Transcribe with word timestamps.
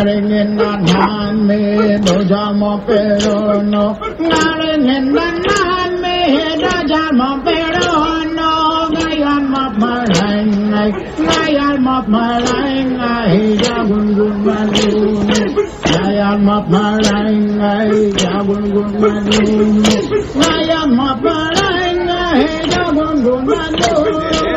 नारायणनाधामे 0.00 1.56
ध्वजम 2.04 2.60
पेरोनो 2.86 3.82
नारायणनाधामे 4.30 6.16
ध्वजम 6.62 7.20
पेरोनो 7.46 8.52
गायन 8.94 9.44
मपरायनाय 9.52 10.90
गायन 11.20 11.76
मपरायनाय 11.86 13.36
जागुनगुन 13.62 14.32
मनुने 14.46 15.40
गायन 15.92 16.40
मपरायनाय 16.48 17.92
जागुनगुन 18.22 18.90
मनुने 19.02 19.96
गायन 20.40 20.94
मपरायनाय 21.00 22.42
जागुनगुन 22.72 23.44
मनुने 23.52 24.49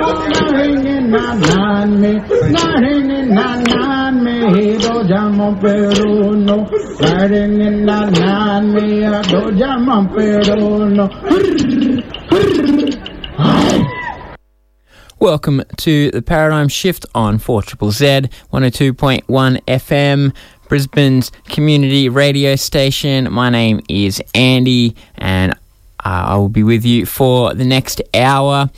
Welcome 15.19 15.64
to 15.77 16.11
the 16.11 16.22
Paradigm 16.22 16.67
Shift 16.67 17.05
on 17.16 17.38
4 17.38 17.61
Z 17.64 17.70
102.1 17.72 19.23
FM, 19.23 20.36
Brisbane's 20.67 21.31
community 21.45 22.09
radio 22.09 22.58
station. 22.58 23.31
My 23.31 23.49
name 23.49 23.80
is 23.88 24.22
Andy, 24.36 24.97
and 25.16 25.53
uh, 25.53 25.55
I 26.03 26.36
will 26.36 26.49
be 26.49 26.64
with 26.64 26.83
you 26.83 27.05
for 27.05 27.53
the 27.53 27.64
next 27.64 28.02
hour. 28.14 28.70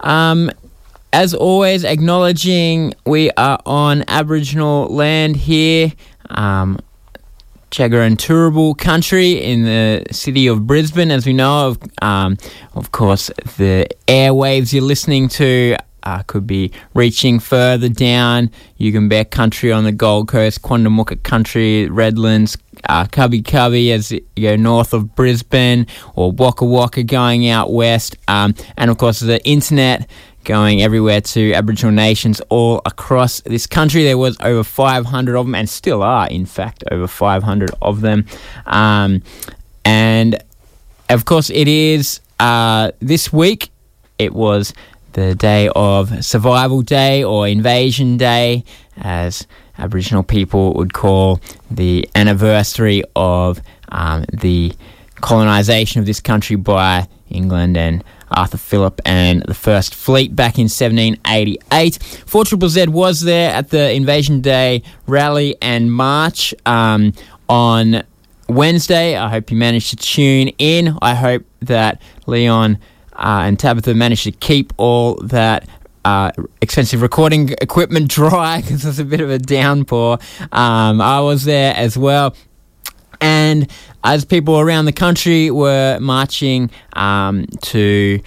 Um, 0.00 0.50
as 1.12 1.34
always, 1.34 1.84
acknowledging 1.84 2.94
we 3.04 3.30
are 3.32 3.58
on 3.66 4.04
Aboriginal 4.08 4.86
land 4.86 5.36
here, 5.36 5.92
um, 6.30 6.78
country 7.70 9.32
in 9.32 9.64
the 9.64 10.04
city 10.10 10.46
of 10.46 10.66
Brisbane. 10.66 11.10
As 11.10 11.26
we 11.26 11.32
know, 11.32 11.68
of, 11.68 11.78
um, 12.00 12.36
of 12.74 12.92
course, 12.92 13.30
the 13.56 13.86
airwaves 14.06 14.72
you're 14.72 14.82
listening 14.82 15.28
to 15.28 15.76
uh, 16.02 16.22
could 16.24 16.46
be 16.46 16.72
reaching 16.94 17.38
further 17.38 17.88
down 17.88 18.50
You 18.76 18.92
can 18.92 19.08
Yugambeh 19.08 19.30
country 19.30 19.72
on 19.72 19.84
the 19.84 19.92
Gold 19.92 20.28
Coast, 20.28 20.62
Quandamooka 20.62 21.22
country, 21.22 21.88
Redlands, 21.88 22.58
uh, 22.88 23.04
Kabi 23.04 23.42
Kabi 23.42 23.92
as 23.92 24.10
you 24.10 24.22
go 24.40 24.56
north 24.56 24.92
of 24.92 25.14
Brisbane, 25.14 25.86
or 26.14 26.32
Waka 26.32 26.64
Waka 26.64 27.04
going 27.04 27.48
out 27.48 27.72
west, 27.72 28.16
um, 28.28 28.54
and 28.76 28.90
of 28.90 28.98
course 28.98 29.20
the 29.20 29.44
internet 29.46 30.08
going 30.44 30.82
everywhere 30.82 31.20
to 31.20 31.52
Aboriginal 31.52 31.92
nations 31.92 32.40
all 32.48 32.82
across 32.84 33.40
this 33.42 33.66
country. 33.66 34.04
There 34.04 34.18
was 34.18 34.36
over 34.40 34.64
500 34.64 35.36
of 35.36 35.46
them, 35.46 35.54
and 35.54 35.68
still 35.68 36.02
are, 36.02 36.28
in 36.28 36.46
fact, 36.46 36.84
over 36.90 37.06
500 37.06 37.70
of 37.80 38.00
them. 38.00 38.26
Um, 38.66 39.22
and 39.84 40.42
of 41.08 41.24
course, 41.24 41.50
it 41.50 41.68
is 41.68 42.20
uh, 42.40 42.92
this 43.00 43.32
week. 43.32 43.70
It 44.18 44.32
was 44.34 44.72
the 45.12 45.34
day 45.34 45.68
of 45.74 46.24
Survival 46.24 46.82
Day 46.82 47.22
or 47.22 47.46
Invasion 47.46 48.16
Day, 48.16 48.64
as 48.96 49.46
Aboriginal 49.78 50.22
people 50.22 50.74
would 50.74 50.92
call 50.92 51.40
the 51.70 52.08
anniversary 52.14 53.02
of 53.16 53.60
um, 53.90 54.24
the 54.32 54.72
colonisation 55.22 56.00
of 56.00 56.06
this 56.06 56.20
country 56.20 56.56
by 56.56 57.08
England 57.30 57.76
and 57.76 58.04
Arthur 58.30 58.58
Phillip 58.58 59.00
and 59.04 59.42
the 59.42 59.54
First 59.54 59.94
Fleet 59.94 60.34
back 60.34 60.58
in 60.58 60.64
1788. 60.64 61.98
4 62.26 62.44
Z 62.44 62.86
was 62.88 63.20
there 63.20 63.52
at 63.54 63.70
the 63.70 63.92
Invasion 63.92 64.40
Day 64.40 64.82
rally 65.06 65.56
and 65.62 65.92
march 65.92 66.54
um, 66.66 67.12
on 67.48 68.02
Wednesday. 68.48 69.16
I 69.16 69.28
hope 69.28 69.50
you 69.50 69.56
managed 69.56 69.90
to 69.90 69.96
tune 69.96 70.48
in. 70.58 70.96
I 71.00 71.14
hope 71.14 71.44
that 71.60 72.02
Leon 72.26 72.78
uh, 73.14 73.42
and 73.44 73.58
Tabitha 73.58 73.94
managed 73.94 74.24
to 74.24 74.32
keep 74.32 74.72
all 74.76 75.16
that 75.22 75.68
uh, 76.04 76.32
expensive 76.60 77.02
recording 77.02 77.50
equipment 77.60 78.08
dry 78.10 78.60
because 78.60 78.84
was 78.84 78.98
a 78.98 79.04
bit 79.04 79.20
of 79.20 79.30
a 79.30 79.38
downpour. 79.38 80.18
Um, 80.50 81.00
I 81.00 81.20
was 81.20 81.44
there 81.44 81.74
as 81.76 81.96
well. 81.96 82.34
And 83.22 83.70
as 84.04 84.24
people 84.24 84.58
around 84.58 84.86
the 84.86 84.92
country 84.92 85.50
were 85.50 85.98
marching 86.00 86.70
um, 86.94 87.46
to 87.62 88.20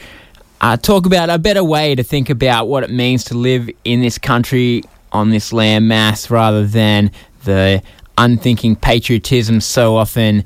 uh, 0.62 0.78
talk 0.78 1.06
about 1.06 1.30
a 1.30 1.38
better 1.38 1.64
way 1.64 1.96
to 1.96 2.04
think 2.04 2.30
about 2.30 2.68
what 2.68 2.84
it 2.84 2.90
means 2.90 3.26
to 3.26 3.34
live 3.36 3.70
in 3.84 4.02
this 4.02 4.18
country 4.18 4.84
on 5.12 5.30
this 5.30 5.52
land 5.52 5.88
mass 5.88 6.30
rather 6.30 6.66
than 6.66 7.12
the 7.44 7.84
unthinking 8.18 8.76
patriotism 8.76 9.60
so 9.60 9.96
often, 9.98 10.44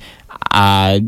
uh, 0.51 0.99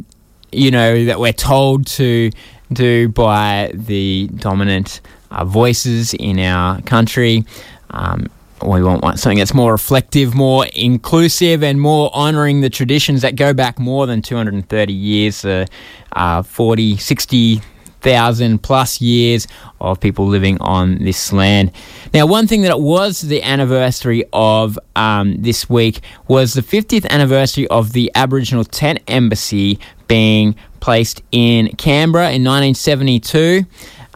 you 0.51 0.69
know, 0.69 1.06
that 1.06 1.19
we're 1.19 1.34
told 1.34 1.88
to 1.88 2.30
do 2.72 3.09
by 3.09 3.72
the 3.74 4.30
dominant 4.35 5.01
uh, 5.31 5.44
voices 5.44 6.13
in 6.13 6.40
our 6.40 6.81
country. 6.84 7.44
Um, 7.90 8.28
we 8.64 8.84
want 8.84 9.20
something 9.20 9.38
that's 9.38 9.54
more 9.54 9.72
reflective, 9.72 10.36
more 10.36 10.66
inclusive, 10.74 11.64
and 11.64 11.80
more 11.80 12.14
honouring 12.14 12.62
the 12.62 12.70
traditions 12.70 13.22
that 13.22 13.36
go 13.36 13.54
back 13.54 13.80
more 13.80 14.06
than 14.06 14.22
230 14.22 14.94
years, 14.94 15.44
uh, 15.46 15.66
uh, 16.14 16.44
40, 16.44 16.98
60,000 16.98 18.62
plus 18.62 19.02
years 19.02 19.48
of 19.80 20.00
people 20.00 20.28
living 20.28 20.60
on 20.62 21.00
this 21.00 21.34
land. 21.34 21.72
Now, 22.14 22.26
one 22.26 22.48
thing 22.48 22.62
that 22.62 22.72
it 22.72 22.80
was 22.80 23.22
the 23.22 23.42
anniversary 23.42 24.26
of 24.34 24.78
um, 24.96 25.42
this 25.42 25.70
week 25.70 26.02
was 26.28 26.54
the 26.54 26.62
50th 26.62 27.08
anniversary 27.10 27.68
of 27.68 27.94
the 27.94 28.12
Aboriginal 28.16 28.64
Tent 28.64 29.00
Embassy 29.08 29.80
being 30.08 30.56
placed 30.82 31.22
in 31.32 31.70
Canberra 31.78 32.32
in 32.32 32.44
1972. 32.44 33.66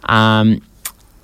Um, 0.04 0.60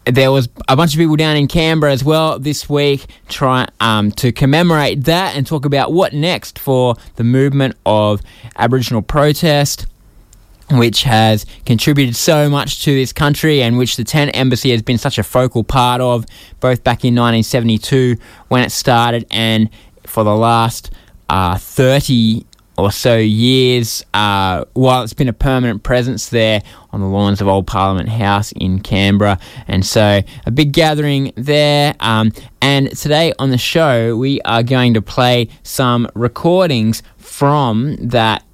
there 0.04 0.32
was 0.32 0.48
a 0.68 0.76
bunch 0.76 0.94
of 0.94 0.98
people 0.98 1.16
down 1.16 1.36
in 1.36 1.46
Canberra 1.46 1.92
as 1.92 2.02
well 2.02 2.38
this 2.38 2.68
week 2.68 3.06
try 3.28 3.68
um, 3.80 4.10
to 4.12 4.32
commemorate 4.32 5.04
that 5.04 5.36
and 5.36 5.46
talk 5.46 5.64
about 5.64 5.92
what 5.92 6.12
next 6.12 6.58
for 6.58 6.96
the 7.16 7.24
movement 7.24 7.76
of 7.86 8.20
Aboriginal 8.56 9.02
protest 9.02 9.86
which 10.70 11.02
has 11.02 11.44
contributed 11.66 12.16
so 12.16 12.48
much 12.48 12.82
to 12.84 12.94
this 12.94 13.12
country 13.12 13.62
and 13.62 13.78
which 13.78 13.96
the 13.96 14.04
Tent 14.04 14.30
Embassy 14.34 14.70
has 14.70 14.82
been 14.82 14.98
such 14.98 15.18
a 15.18 15.22
focal 15.22 15.64
part 15.64 16.00
of, 16.00 16.24
both 16.60 16.82
back 16.82 17.04
in 17.04 17.14
1972 17.14 18.16
when 18.48 18.62
it 18.62 18.70
started 18.70 19.26
and 19.30 19.68
for 20.06 20.24
the 20.24 20.34
last 20.34 20.90
uh, 21.28 21.56
30 21.58 22.46
or 22.78 22.90
so 22.90 23.16
years 23.16 24.04
uh, 24.14 24.64
while 24.72 25.02
it's 25.02 25.12
been 25.12 25.28
a 25.28 25.32
permanent 25.32 25.82
presence 25.82 26.28
there 26.30 26.62
on 26.90 27.00
the 27.00 27.06
lawns 27.06 27.40
of 27.40 27.48
Old 27.48 27.66
Parliament 27.66 28.08
House 28.08 28.52
in 28.52 28.80
Canberra. 28.80 29.38
And 29.68 29.84
so 29.84 30.20
a 30.46 30.50
big 30.50 30.72
gathering 30.72 31.32
there. 31.36 31.94
Um, 32.00 32.32
and 32.60 32.96
today 32.96 33.32
on 33.38 33.50
the 33.50 33.58
show, 33.58 34.16
we 34.16 34.40
are 34.42 34.62
going 34.62 34.94
to 34.94 35.02
play 35.02 35.48
some 35.62 36.08
recordings 36.14 37.02
from 37.18 37.96
that 37.96 38.44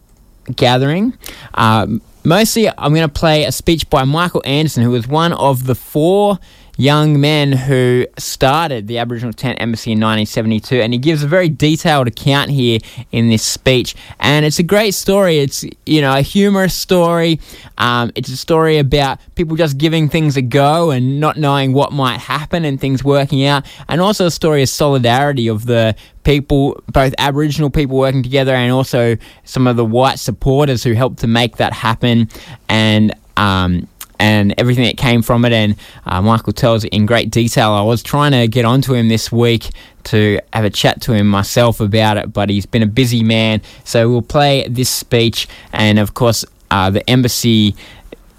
gathering. 0.56 1.16
Um, 1.54 2.02
mostly, 2.24 2.68
I'm 2.68 2.94
going 2.94 3.08
to 3.08 3.12
play 3.12 3.44
a 3.44 3.52
speech 3.52 3.88
by 3.90 4.04
Michael 4.04 4.42
Anderson, 4.44 4.82
who 4.82 4.90
was 4.90 5.06
one 5.06 5.32
of 5.32 5.66
the 5.66 5.74
four 5.74 6.38
young 6.78 7.20
men 7.20 7.50
who 7.50 8.06
started 8.18 8.86
the 8.86 8.98
Aboriginal 8.98 9.32
Tent 9.32 9.60
Embassy 9.60 9.90
in 9.90 9.98
1972, 9.98 10.80
and 10.80 10.92
he 10.92 10.98
gives 10.98 11.24
a 11.24 11.26
very 11.26 11.48
detailed 11.48 12.06
account 12.06 12.50
here 12.50 12.78
in 13.10 13.28
this 13.28 13.42
speech. 13.42 13.96
And 14.20 14.46
it's 14.46 14.60
a 14.60 14.62
great 14.62 14.94
story. 14.94 15.40
It's 15.40 15.66
you 15.84 16.00
know 16.00 16.16
a 16.16 16.22
humorous 16.22 16.74
story. 16.74 17.40
Um, 17.76 18.12
it's 18.14 18.30
a 18.30 18.36
story 18.36 18.78
about 18.78 19.18
people 19.34 19.56
just 19.56 19.76
giving 19.76 20.08
things 20.08 20.36
a 20.36 20.42
go 20.42 20.90
and 20.90 21.20
not 21.20 21.36
knowing 21.36 21.72
what 21.72 21.92
might 21.92 22.20
happen 22.20 22.64
and 22.64 22.80
things 22.80 23.02
working 23.04 23.44
out, 23.44 23.66
and 23.88 24.00
also 24.00 24.26
a 24.26 24.30
story 24.30 24.62
of 24.62 24.68
solidarity 24.68 25.48
of 25.48 25.66
the 25.66 25.96
people, 26.22 26.80
both 26.92 27.12
Aboriginal 27.18 27.70
people 27.70 27.98
working 27.98 28.22
together, 28.22 28.54
and 28.54 28.72
also 28.72 29.16
some 29.44 29.66
of 29.66 29.76
the 29.76 29.84
white 29.84 30.20
supporters 30.20 30.84
who 30.84 30.92
helped 30.92 31.18
to 31.18 31.26
make 31.26 31.56
that 31.56 31.72
happen. 31.72 32.28
And 32.68 33.12
um, 33.36 33.88
and 34.18 34.54
everything 34.58 34.84
that 34.84 34.96
came 34.96 35.22
from 35.22 35.44
it. 35.44 35.52
And 35.52 35.76
uh, 36.06 36.22
Michael 36.22 36.52
tells 36.52 36.84
it 36.84 36.92
in 36.92 37.06
great 37.06 37.30
detail. 37.30 37.72
I 37.72 37.82
was 37.82 38.02
trying 38.02 38.32
to 38.32 38.48
get 38.48 38.64
onto 38.64 38.94
him 38.94 39.08
this 39.08 39.30
week 39.30 39.70
to 40.04 40.40
have 40.52 40.64
a 40.64 40.70
chat 40.70 41.00
to 41.02 41.12
him 41.12 41.28
myself 41.28 41.80
about 41.80 42.16
it, 42.16 42.32
but 42.32 42.48
he's 42.50 42.66
been 42.66 42.82
a 42.82 42.86
busy 42.86 43.22
man. 43.22 43.60
So 43.84 44.08
we'll 44.08 44.22
play 44.22 44.66
this 44.68 44.88
speech, 44.90 45.48
and 45.72 45.98
of 45.98 46.14
course, 46.14 46.44
uh, 46.70 46.90
the 46.90 47.08
embassy. 47.08 47.74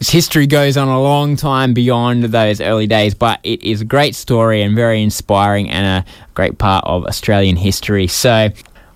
history 0.01 0.47
goes 0.47 0.77
on 0.77 0.87
a 0.87 1.01
long 1.01 1.35
time 1.35 1.73
beyond 1.73 2.23
those 2.23 2.61
early 2.61 2.87
days, 2.87 3.13
but 3.13 3.39
it 3.43 3.61
is 3.61 3.81
a 3.81 3.85
great 3.85 4.15
story 4.15 4.61
and 4.61 4.75
very 4.75 5.03
inspiring 5.03 5.69
and 5.69 5.85
a 5.85 6.09
great 6.33 6.57
part 6.57 6.85
of 6.85 7.05
Australian 7.05 7.57
history. 7.57 8.07
So 8.07 8.49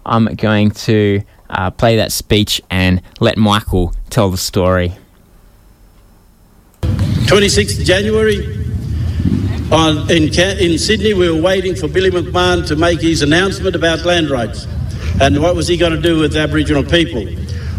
I'm 0.05 0.25
going 0.35 0.71
to 0.71 1.21
uh, 1.49 1.71
play 1.71 1.97
that 1.97 2.11
speech 2.11 2.61
and 2.69 3.01
let 3.19 3.37
Michael 3.37 3.93
tell 4.09 4.29
the 4.29 4.37
story. 4.37 4.93
26th 7.33 7.83
January, 7.83 8.45
on, 9.71 10.07
in, 10.11 10.31
in 10.59 10.77
Sydney, 10.77 11.15
we 11.15 11.31
were 11.31 11.41
waiting 11.41 11.73
for 11.73 11.87
Billy 11.87 12.11
McMahon 12.11 12.67
to 12.67 12.75
make 12.75 13.01
his 13.01 13.23
announcement 13.23 13.75
about 13.75 14.05
land 14.05 14.29
rights 14.29 14.67
and 15.19 15.41
what 15.41 15.55
was 15.55 15.67
he 15.67 15.75
going 15.75 15.93
to 15.93 15.99
do 15.99 16.19
with 16.19 16.37
Aboriginal 16.37 16.83
people. 16.83 17.25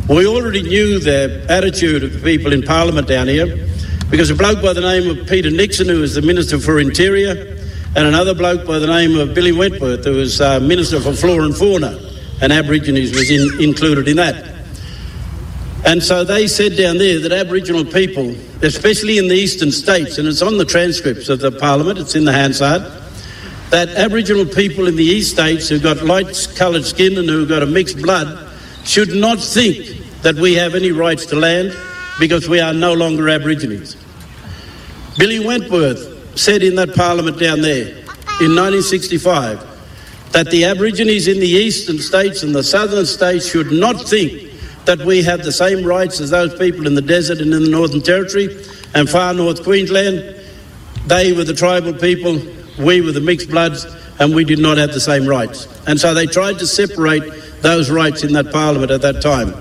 We 0.09 0.27
already 0.27 0.63
knew 0.63 0.99
the 0.99 1.47
attitude 1.49 2.03
of 2.03 2.15
the 2.15 2.19
people 2.19 2.53
in 2.53 2.63
Parliament 2.63 3.07
down 3.07 3.29
here 3.29 3.69
because 4.11 4.29
a 4.29 4.35
bloke 4.35 4.61
by 4.61 4.73
the 4.73 4.81
name 4.81 5.09
of 5.09 5.25
Peter 5.29 5.51
Nixon, 5.51 5.87
who 5.87 6.01
was 6.01 6.17
the 6.17 6.23
Minister 6.23 6.59
for 6.59 6.81
Interior, 6.81 7.57
and 7.95 8.09
another 8.09 8.35
bloke 8.35 8.67
by 8.67 8.81
the 8.81 8.89
name 8.89 9.17
of 9.17 9.35
Billy 9.35 9.53
Wentworth, 9.53 10.05
who 10.05 10.17
was 10.17 10.41
uh, 10.41 10.59
Minister 10.59 11.01
for 11.01 11.13
Flora 11.13 11.45
and 11.45 11.57
Fauna, 11.57 11.97
and 12.43 12.53
Aborigines 12.53 13.13
was 13.13 13.31
in, 13.31 13.63
included 13.63 14.09
in 14.09 14.17
that. 14.17 14.54
And 15.85 16.03
so 16.03 16.25
they 16.25 16.47
said 16.47 16.77
down 16.77 16.97
there 16.97 17.21
that 17.21 17.33
Aboriginal 17.33 17.85
people, 17.85 18.35
especially 18.63 19.19
in 19.19 19.29
the 19.29 19.35
eastern 19.35 19.71
states, 19.71 20.17
and 20.17 20.27
it's 20.27 20.41
on 20.41 20.57
the 20.57 20.65
transcripts 20.65 21.29
of 21.29 21.41
the 21.41 21.53
Parliament, 21.53 21.99
it's 21.99 22.15
in 22.15 22.25
the 22.25 22.33
Hansard, 22.33 22.83
that 23.71 23.91
Aboriginal 23.91 24.47
people 24.47 24.87
in 24.87 24.97
the 24.97 25.05
east 25.05 25.33
states 25.33 25.69
who've 25.69 25.83
got 25.83 26.03
light 26.03 26.49
coloured 26.57 26.85
skin 26.85 27.19
and 27.19 27.29
who've 27.29 27.49
got 27.49 27.63
a 27.63 27.67
mixed 27.67 28.01
blood 28.01 28.51
should 28.85 29.15
not 29.15 29.39
think 29.41 30.23
that 30.23 30.37
we 30.37 30.55
have 30.55 30.75
any 30.75 30.91
rights 30.91 31.27
to 31.27 31.37
land 31.37 31.77
because 32.19 32.49
we 32.49 32.61
are 32.61 32.73
no 32.73 32.95
longer 32.95 33.29
Aborigines. 33.29 33.97
Billy 35.19 35.45
Wentworth 35.45 36.39
said 36.39 36.63
in 36.63 36.77
that 36.77 36.95
Parliament 36.95 37.39
down 37.39 37.61
there 37.61 37.89
in 38.41 38.55
1965 38.55 40.33
that 40.33 40.51
the 40.51 40.65
Aborigines 40.65 41.29
in 41.29 41.41
the 41.41 41.47
eastern 41.47 41.99
states 41.99 42.43
and 42.43 42.55
the 42.55 42.63
southern 42.63 43.07
states 43.07 43.49
should 43.51 43.71
not 43.71 44.01
think 44.01 44.44
that 44.87 45.01
we 45.01 45.23
have 45.23 45.43
the 45.43 45.53
same 45.53 45.85
rights 45.85 46.21
as 46.21 46.31
those 46.31 46.55
people 46.59 46.87
in 46.87 46.95
the 46.95 47.03
desert 47.03 47.41
and 47.41 47.53
in 47.53 47.63
the 47.63 47.71
Northern 47.71 48.03
Territory 48.03 48.65
and 48.95 49.09
far 49.09 49.35
north 49.35 49.63
Queensland. 49.63 50.37
They 51.07 51.33
were 51.33 51.45
the 51.45 51.55
tribal 51.55 51.95
people, 51.95 52.41
we 52.79 53.01
were 53.01 53.13
the 53.13 53.21
mixed 53.21 53.51
bloods, 53.51 53.87
and 54.19 54.35
we 54.35 54.45
did 54.45 54.59
not 54.59 54.79
have 54.79 54.93
the 54.93 55.01
same 55.01 55.27
rights. 55.27 55.67
And 55.87 55.99
so 55.99 56.15
they 56.15 56.27
tried 56.27 56.59
to 56.61 56.67
separate 56.67 57.23
those 57.63 57.91
rights 57.91 58.23
in 58.23 58.33
that 58.35 58.53
parliament 58.53 58.91
at 58.91 59.03
that 59.03 59.21
time. 59.21 59.55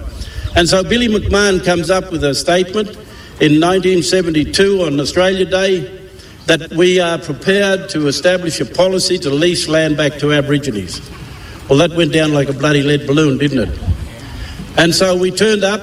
And 0.56 0.70
so 0.70 0.84
Billy 0.84 1.08
McMahon 1.08 1.64
comes 1.64 1.90
up 1.90 2.12
with 2.12 2.24
a 2.24 2.36
statement 2.36 2.90
in 3.40 3.60
1972 3.60 4.84
on 4.84 5.00
Australia 5.00 5.46
Day 5.46 6.02
that 6.46 6.72
we 6.74 7.00
are 7.00 7.18
prepared 7.18 7.90
to 7.90 8.08
establish 8.08 8.60
a 8.60 8.66
policy 8.66 9.18
to 9.18 9.30
lease 9.30 9.68
land 9.68 9.98
back 9.98 10.20
to 10.20 10.34
Aborigines. 10.34 11.02
Well, 11.70 11.80
that 11.80 11.92
went 11.98 12.12
down 12.12 12.34
like 12.34 12.50
a 12.50 12.54
bloody 12.54 12.84
lead 12.84 13.08
balloon, 13.08 13.38
didn't 13.38 13.70
it? 13.70 13.93
And 14.78 14.94
so 14.94 15.16
we 15.16 15.32
turned 15.32 15.64
up, 15.64 15.82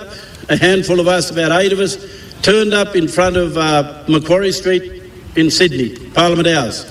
a 0.49 0.57
handful 0.57 0.99
of 0.99 1.07
us, 1.07 1.31
about 1.31 1.53
eight 1.61 1.73
of 1.73 1.79
us, 1.79 1.97
turned 2.43 2.75
up 2.75 2.97
in 2.97 3.07
front 3.07 3.37
of 3.37 3.57
uh, 3.57 4.05
Macquarie 4.09 4.53
Street 4.53 5.03
in 5.37 5.51
Sydney, 5.51 5.97
Parliament 6.11 6.49
House. 6.49 6.91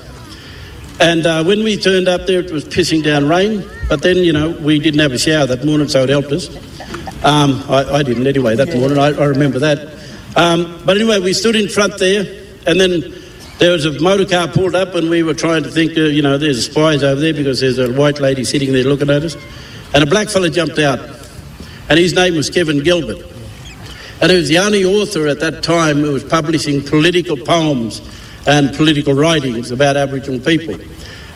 And 1.00 1.26
uh, 1.26 1.44
when 1.44 1.64
we 1.64 1.78
turned 1.78 2.08
up 2.08 2.26
there, 2.26 2.40
it 2.40 2.52
was 2.52 2.66
pissing 2.66 3.04
down 3.04 3.28
rain. 3.28 3.70
But 3.88 4.02
then, 4.02 4.18
you 4.18 4.34
know, 4.34 4.52
we 4.52 4.80
didn't 4.80 5.00
have 5.00 5.12
a 5.12 5.20
shower 5.20 5.46
that 5.46 5.66
morning, 5.66 5.88
so 5.88 6.04
it 6.04 6.10
helped 6.10 6.32
us. 6.32 6.50
Um, 7.24 7.64
I, 7.70 7.96
I, 7.96 8.04
didn't 8.04 8.28
anyway 8.28 8.56
that 8.56 8.74
morning, 8.74 8.98
I, 8.98 9.08
I 9.08 9.26
remember 9.26 9.60
that. 9.60 9.98
Um, 10.36 10.82
but 10.86 10.96
anyway, 10.96 11.20
we 11.20 11.34
stood 11.34 11.56
in 11.56 11.68
front 11.68 11.98
there, 11.98 12.46
and 12.66 12.80
then 12.80 13.14
there 13.58 13.72
was 13.72 13.86
a 13.86 14.00
motor 14.02 14.26
car 14.26 14.48
pulled 14.48 14.76
up, 14.76 14.96
and 14.96 15.10
we 15.10 15.24
were 15.24 15.34
trying 15.34 15.64
to 15.64 15.70
think, 15.70 15.98
uh, 15.98 16.02
you 16.02 16.22
know, 16.22 16.38
there's 16.38 16.66
spies 16.66 17.04
over 17.04 17.20
there 17.20 17.34
because 17.34 17.60
there's 17.60 17.78
a 17.78 17.92
white 17.92 18.20
lady 18.20 18.46
sitting 18.46 18.72
there 18.72 18.86
looking 18.86 19.10
at 19.10 19.24
us. 19.24 19.36
And 19.94 20.04
a 20.04 20.06
black 20.06 20.30
fella 20.30 20.50
jumped 20.50 20.80
out 20.80 21.00
and 21.90 21.98
his 21.98 22.14
name 22.14 22.36
was 22.36 22.50
Kevin 22.50 22.84
Gilbert. 22.84 23.26
And 24.22 24.32
he 24.32 24.38
was 24.38 24.48
the 24.50 24.60
only 24.60 24.86
author 24.86 25.28
at 25.28 25.40
that 25.40 25.64
time 25.64 25.98
who 25.98 26.12
was 26.12 26.24
publishing 26.24 26.84
political 26.84 27.38
poems 27.38 28.02
and 28.46 28.76
political 28.76 29.14
writings 29.14 29.72
about 29.72 29.98
Aboriginal 29.98 30.40
people. 30.40 30.76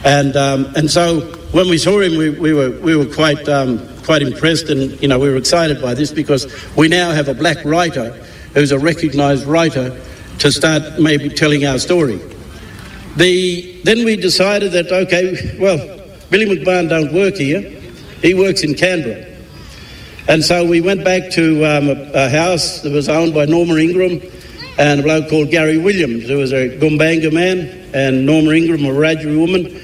And, 0.04 0.36
um, 0.36 0.74
and 0.76 0.92
so 0.92 1.22
when 1.52 1.70
we 1.70 1.78
saw 1.78 2.00
him, 2.02 2.18
we, 2.18 2.30
we 2.30 2.54
were, 2.54 2.72
we 2.82 2.96
were 2.96 3.06
quite, 3.06 3.48
um, 3.48 3.88
quite 4.04 4.22
impressed 4.22 4.70
and 4.70 5.02
you 5.02 5.08
know, 5.08 5.18
we 5.18 5.30
were 5.30 5.38
excited 5.38 5.82
by 5.82 5.94
this 5.94 6.12
because 6.12 6.46
we 6.76 6.88
now 6.88 7.12
have 7.12 7.30
a 7.30 7.34
black 7.34 7.64
writer 7.64 8.12
who's 8.54 8.72
a 8.72 8.80
recognised 8.80 9.46
writer 9.46 10.00
to 10.40 10.52
start 10.52 11.00
maybe 11.00 11.30
telling 11.30 11.66
our 11.66 11.80
story. 11.80 12.20
The, 13.16 13.82
then 13.84 14.04
we 14.04 14.18
decided 14.18 14.74
that, 14.74 14.92
okay, 14.92 15.58
well, 15.60 15.78
Billy 16.30 16.46
McMahon 16.46 16.90
don't 16.90 17.14
work 17.14 17.36
here. 17.36 17.62
He 18.22 18.34
works 18.34 18.64
in 18.64 18.76
Canberra. 18.76 19.33
And 20.28 20.44
so 20.44 20.66
we 20.66 20.80
went 20.80 21.04
back 21.04 21.32
to 21.32 21.66
um, 21.66 21.90
a, 21.90 22.12
a, 22.14 22.30
house 22.30 22.82
that 22.82 22.94
was 22.94 23.10
owned 23.10 23.34
by 23.34 23.44
Norma 23.46 23.76
Ingram 23.76 24.22
and 24.78 25.02
a 25.02 25.04
bloke 25.04 25.30
called 25.30 25.52
Gary 25.52 25.78
Williams, 25.78 26.28
who 26.30 26.38
was 26.38 26.54
a 26.54 26.78
Gumbaynggirr 26.78 27.34
man, 27.34 27.92
and 27.94 28.26
Norma 28.26 28.52
Ingram, 28.52 28.86
a 28.86 28.88
Wiradjuri 28.88 29.38
woman. 29.38 29.82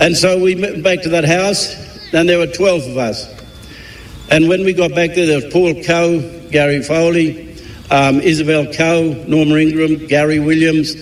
And 0.00 0.16
so 0.16 0.38
we 0.42 0.54
went 0.54 0.82
back 0.82 1.02
to 1.02 1.10
that 1.10 1.24
house, 1.24 1.76
and 2.14 2.26
there 2.26 2.38
were 2.38 2.46
12 2.46 2.88
of 2.88 2.96
us. 2.96 3.28
And 4.30 4.48
when 4.48 4.64
we 4.64 4.72
got 4.72 4.94
back 4.94 5.14
there, 5.14 5.26
there 5.26 5.42
was 5.42 5.52
Paul 5.52 5.74
Coe, 5.84 6.48
Gary 6.50 6.82
Foley, 6.82 7.54
um, 7.90 8.20
Isabel 8.20 8.72
Coe, 8.72 9.12
Norma 9.28 9.56
Ingram, 9.56 10.06
Gary 10.06 10.40
Williams, 10.40 10.94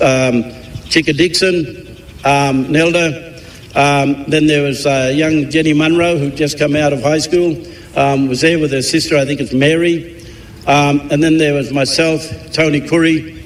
um, 0.00 0.44
Chicka 0.88 1.14
Dixon, 1.14 1.98
um, 2.24 2.72
Nelda. 2.72 3.33
Um, 3.74 4.24
then 4.28 4.46
there 4.46 4.62
was 4.62 4.86
uh, 4.86 5.12
young 5.14 5.50
Jenny 5.50 5.72
Munro, 5.72 6.16
who 6.16 6.30
just 6.30 6.58
come 6.58 6.76
out 6.76 6.92
of 6.92 7.02
high 7.02 7.18
school 7.18 7.56
um, 7.96 8.28
was 8.28 8.40
there 8.40 8.58
with 8.58 8.72
her 8.72 8.82
sister, 8.82 9.16
I 9.16 9.24
think 9.24 9.40
it's 9.40 9.52
Mary. 9.52 10.20
Um, 10.66 11.08
and 11.10 11.22
then 11.22 11.38
there 11.38 11.54
was 11.54 11.72
myself, 11.72 12.22
Tony 12.52 12.80
Coorey, 12.80 13.42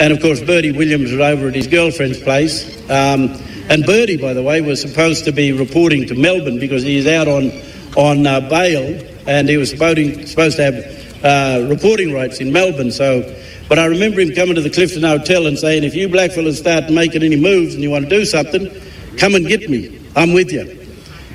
and 0.00 0.12
of 0.12 0.20
course 0.20 0.40
Bertie 0.40 0.72
Williams 0.72 1.12
was 1.12 1.20
over 1.20 1.48
at 1.48 1.54
his 1.54 1.66
girlfriend's 1.66 2.20
place. 2.20 2.78
Um, 2.90 3.36
and 3.68 3.84
Bertie, 3.84 4.16
by 4.16 4.32
the 4.32 4.42
way, 4.42 4.60
was 4.60 4.80
supposed 4.80 5.24
to 5.24 5.32
be 5.32 5.52
reporting 5.52 6.06
to 6.06 6.14
Melbourne 6.14 6.58
because 6.58 6.82
he's 6.82 7.06
out 7.06 7.28
on, 7.28 7.50
on 7.96 8.26
uh, 8.26 8.40
bail 8.48 9.02
and 9.26 9.48
he 9.48 9.56
was 9.56 9.70
supposed 9.70 10.56
to 10.56 10.62
have 10.62 11.24
uh, 11.24 11.66
reporting 11.68 12.12
rights 12.12 12.40
in 12.40 12.52
Melbourne. 12.52 12.90
So, 12.90 13.22
but 13.68 13.78
I 13.78 13.86
remember 13.86 14.20
him 14.20 14.34
coming 14.34 14.54
to 14.54 14.60
the 14.60 14.70
Clifton 14.70 15.02
Hotel 15.02 15.46
and 15.46 15.58
saying, 15.58 15.82
if 15.82 15.94
you 15.94 16.08
blackfellas 16.08 16.58
start 16.58 16.90
making 16.90 17.22
any 17.22 17.36
moves 17.36 17.74
and 17.74 17.82
you 17.82 17.90
want 17.90 18.08
to 18.08 18.10
do 18.10 18.24
something, 18.24 18.70
come 19.18 19.34
and 19.34 19.46
get 19.46 19.68
me. 19.68 20.00
I'm 20.14 20.32
with 20.32 20.50
you. 20.52 20.86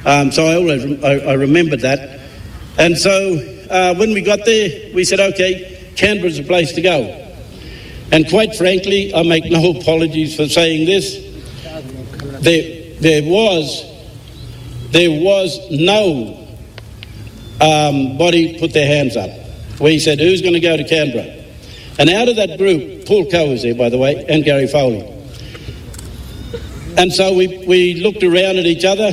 Um, 0.05 0.31
so 0.31 0.45
I 0.45 0.55
always 0.55 1.03
I, 1.03 1.31
I 1.31 1.33
remembered 1.33 1.81
that. 1.81 2.19
And 2.77 2.97
so 2.97 3.37
uh, 3.69 3.95
when 3.95 4.13
we 4.13 4.21
got 4.21 4.45
there, 4.45 4.93
we 4.93 5.03
said, 5.03 5.19
okay, 5.19 5.91
Canberra's 5.95 6.37
the 6.37 6.43
place 6.43 6.73
to 6.73 6.81
go. 6.81 7.17
And 8.11 8.27
quite 8.27 8.55
frankly, 8.55 9.13
I 9.13 9.23
make 9.23 9.45
no 9.45 9.71
apologies 9.71 10.35
for 10.35 10.47
saying 10.47 10.85
this. 10.85 11.15
There, 12.41 12.95
there 12.99 13.23
was, 13.23 13.85
there 14.89 15.11
was 15.11 15.59
no 15.69 16.47
um, 17.61 18.17
body 18.17 18.59
put 18.59 18.73
their 18.73 18.87
hands 18.87 19.15
up. 19.15 19.29
We 19.79 19.99
said, 19.99 20.19
who's 20.19 20.41
going 20.41 20.53
to 20.53 20.59
go 20.59 20.75
to 20.75 20.83
Canberra? 20.83 21.45
And 21.99 22.09
out 22.09 22.27
of 22.27 22.35
that 22.37 22.57
group, 22.57 23.05
Paul 23.05 23.29
Coe 23.29 23.51
was 23.51 23.63
there, 23.63 23.75
by 23.75 23.89
the 23.89 23.97
way, 23.97 24.25
and 24.27 24.43
Gary 24.43 24.67
Foley. 24.67 25.20
And 26.97 27.11
so 27.13 27.35
we, 27.35 27.65
we 27.67 27.95
looked 27.95 28.23
around 28.23 28.57
at 28.57 28.65
each 28.65 28.85
other, 28.85 29.11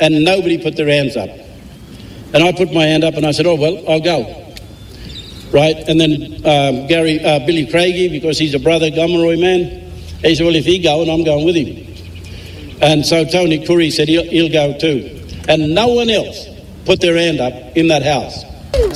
and 0.00 0.24
nobody 0.24 0.62
put 0.62 0.76
their 0.76 0.88
hands 0.88 1.16
up. 1.16 1.30
And 2.34 2.42
I 2.42 2.52
put 2.52 2.72
my 2.72 2.84
hand 2.84 3.04
up 3.04 3.14
and 3.14 3.26
I 3.26 3.32
said, 3.32 3.46
oh, 3.46 3.56
well, 3.56 3.84
I'll 3.88 4.00
go. 4.00 4.54
Right? 5.52 5.76
And 5.86 6.00
then 6.00 6.34
um, 6.46 6.86
Gary, 6.86 7.22
uh, 7.22 7.40
Billy 7.46 7.66
Craigie, 7.66 8.08
because 8.08 8.38
he's 8.38 8.54
a 8.54 8.58
brother 8.58 8.90
Gomeroi 8.90 9.38
man, 9.38 9.92
he 10.22 10.34
said, 10.34 10.44
well, 10.44 10.54
if 10.54 10.64
he 10.64 10.78
go, 10.78 11.02
and 11.02 11.10
I'm 11.10 11.24
going 11.24 11.44
with 11.44 11.56
him. 11.56 11.92
And 12.80 13.04
so 13.04 13.24
Tony 13.24 13.64
Coorey 13.64 13.90
said, 13.90 14.08
he'll, 14.08 14.24
he'll 14.24 14.52
go 14.52 14.78
too. 14.78 15.20
And 15.48 15.74
no 15.74 15.88
one 15.88 16.08
else 16.08 16.48
put 16.86 17.00
their 17.00 17.16
hand 17.16 17.40
up 17.40 17.76
in 17.76 17.88
that 17.88 18.02
house. 18.02 18.44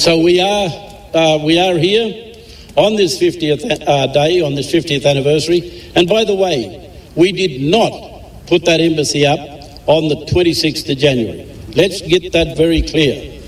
So 0.03 0.19
we 0.21 0.41
are, 0.41 0.69
uh, 1.15 1.45
we 1.45 1.59
are 1.59 1.77
here 1.77 2.35
on 2.77 2.97
this 2.97 3.21
50th 3.21 3.83
uh, 3.87 4.07
day, 4.13 4.41
on 4.41 4.55
this 4.55 4.73
50th 4.73 5.05
anniversary. 5.05 5.93
And 5.95 6.09
by 6.09 6.25
the 6.25 6.35
way, 6.35 6.91
we 7.15 7.33
did 7.33 7.61
not 7.61 8.16
put 8.47 8.65
that 8.65 8.81
embassy 8.81 9.27
up 9.27 9.39
on 9.87 10.09
the 10.09 10.27
26th 10.27 10.91
of 10.91 10.99
January. 10.99 11.53
Let's 11.75 12.01
get 12.01 12.33
that 12.33 12.57
very 12.57 12.83
clear. 12.83 13.41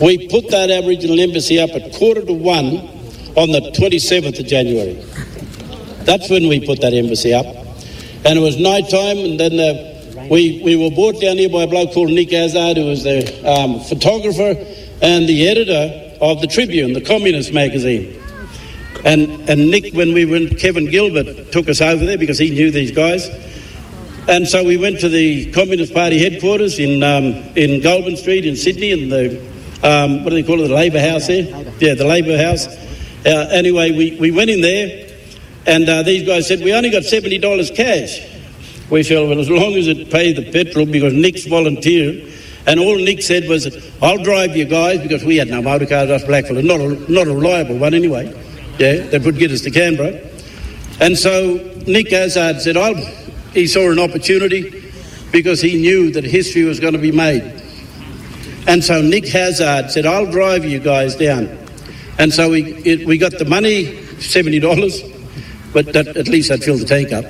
We 0.00 0.28
put 0.28 0.50
that 0.50 0.70
Aboriginal 0.70 1.20
embassy 1.20 1.60
up 1.60 1.70
at 1.70 1.92
quarter 1.94 2.24
to 2.24 2.32
one 2.32 2.78
on 3.36 3.52
the 3.52 3.72
27th 3.76 4.40
of 4.40 4.46
January. 4.46 4.94
That's 6.04 6.28
when 6.28 6.48
we 6.48 6.66
put 6.66 6.80
that 6.80 6.92
embassy 6.92 7.32
up. 7.32 7.46
And 8.26 8.38
it 8.38 8.42
was 8.42 8.58
night 8.58 8.88
time, 8.90 9.18
and 9.18 9.38
then 9.38 9.56
the, 9.56 10.28
we, 10.30 10.62
we 10.64 10.76
were 10.76 10.94
brought 10.94 11.20
down 11.20 11.36
here 11.36 11.48
by 11.48 11.62
a 11.62 11.66
bloke 11.66 11.92
called 11.92 12.10
Nick 12.10 12.30
Hazard, 12.30 12.76
who 12.76 12.86
was 12.86 13.04
the 13.04 13.22
um, 13.48 13.80
photographer 13.80 14.56
and 15.02 15.28
the 15.28 15.48
editor 15.48 16.16
of 16.20 16.40
the 16.40 16.46
Tribune, 16.46 16.92
the 16.92 17.00
communist 17.00 17.52
magazine. 17.52 18.20
And, 19.04 19.48
and 19.48 19.70
Nick, 19.70 19.92
when 19.94 20.14
we 20.14 20.24
went, 20.24 20.58
Kevin 20.58 20.90
Gilbert 20.90 21.52
took 21.52 21.68
us 21.68 21.80
over 21.80 22.04
there 22.04 22.16
because 22.16 22.38
he 22.38 22.50
knew 22.50 22.70
these 22.70 22.90
guys. 22.90 23.28
And 24.26 24.48
so 24.48 24.64
we 24.64 24.78
went 24.78 25.00
to 25.00 25.10
the 25.10 25.52
Communist 25.52 25.92
Party 25.92 26.18
headquarters 26.18 26.78
in, 26.78 27.02
um, 27.02 27.34
in 27.56 27.82
Goulburn 27.82 28.16
Street 28.16 28.46
in 28.46 28.56
Sydney, 28.56 28.90
in 28.90 29.10
the, 29.10 29.38
um, 29.82 30.24
what 30.24 30.30
do 30.30 30.36
they 30.36 30.42
call 30.42 30.62
it, 30.62 30.68
the 30.68 30.74
Labor 30.74 30.98
House 30.98 31.26
there? 31.26 31.44
Yeah, 31.78 31.92
the 31.92 32.06
Labor 32.06 32.38
House. 32.42 32.66
Uh, 33.26 33.48
anyway, 33.52 33.92
we, 33.92 34.16
we 34.18 34.30
went 34.30 34.48
in 34.48 34.62
there, 34.62 35.10
and 35.66 35.86
uh, 35.86 36.02
these 36.02 36.26
guys 36.26 36.48
said, 36.48 36.60
we 36.60 36.72
only 36.72 36.88
got 36.88 37.02
$70 37.02 37.76
cash. 37.76 38.26
We 38.88 39.02
said, 39.02 39.28
well, 39.28 39.38
as 39.38 39.50
long 39.50 39.74
as 39.74 39.88
it 39.88 40.10
paid 40.10 40.36
the 40.36 40.50
petrol, 40.50 40.86
because 40.86 41.12
Nick's 41.12 41.44
volunteered. 41.44 42.32
And 42.66 42.80
all 42.80 42.96
Nick 42.96 43.20
said 43.20 43.46
was, 43.46 43.92
I'll 44.00 44.22
drive 44.22 44.56
you 44.56 44.64
guys, 44.64 45.02
because 45.02 45.22
we 45.22 45.36
had 45.36 45.48
no 45.48 45.60
motor 45.60 45.84
cars, 45.84 46.08
us 46.08 46.24
blackfellas, 46.24 46.64
not 46.64 46.80
a, 46.80 47.12
not 47.12 47.26
a 47.26 47.34
reliable 47.34 47.76
one 47.76 47.92
anyway. 47.92 48.26
Yeah, 48.78 49.06
that 49.08 49.22
would 49.22 49.36
get 49.36 49.50
us 49.50 49.60
to 49.62 49.70
Canberra. 49.70 50.18
And 51.00 51.18
so 51.18 51.56
Nick 51.86 52.10
Hazard 52.10 52.62
said, 52.62 52.78
I'll, 52.78 52.94
he 53.54 53.66
saw 53.66 53.90
an 53.90 53.98
opportunity 53.98 54.92
because 55.32 55.60
he 55.60 55.80
knew 55.80 56.10
that 56.12 56.24
history 56.24 56.64
was 56.64 56.80
going 56.80 56.92
to 56.92 56.98
be 56.98 57.12
made. 57.12 57.42
And 58.66 58.82
so 58.82 59.02
Nick 59.02 59.26
Hazard 59.28 59.90
said, 59.90 60.06
I'll 60.06 60.30
drive 60.30 60.64
you 60.64 60.78
guys 60.78 61.16
down. 61.16 61.58
And 62.18 62.32
so 62.32 62.50
we, 62.50 62.74
it, 62.84 63.06
we 63.06 63.18
got 63.18 63.32
the 63.32 63.44
money, 63.44 63.86
$70, 63.86 65.72
but 65.72 65.92
that, 65.92 66.16
at 66.16 66.28
least 66.28 66.50
I'd 66.50 66.62
fill 66.62 66.78
the 66.78 66.84
tank 66.84 67.12
up, 67.12 67.24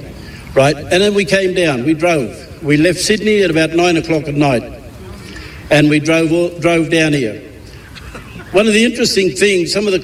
right? 0.54 0.76
And 0.76 0.90
then 0.90 1.14
we 1.14 1.24
came 1.24 1.54
down, 1.54 1.84
we 1.84 1.94
drove. 1.94 2.62
We 2.62 2.76
left 2.76 2.98
Sydney 2.98 3.42
at 3.42 3.50
about 3.50 3.70
nine 3.70 3.96
o'clock 3.96 4.28
at 4.28 4.34
night, 4.34 4.62
and 5.70 5.88
we 5.88 5.98
drove, 5.98 6.60
drove 6.60 6.90
down 6.90 7.12
here. 7.12 7.40
One 8.52 8.66
of 8.66 8.72
the 8.72 8.84
interesting 8.84 9.30
things, 9.30 9.72
some 9.72 9.86
of 9.86 9.92
the 9.92 9.98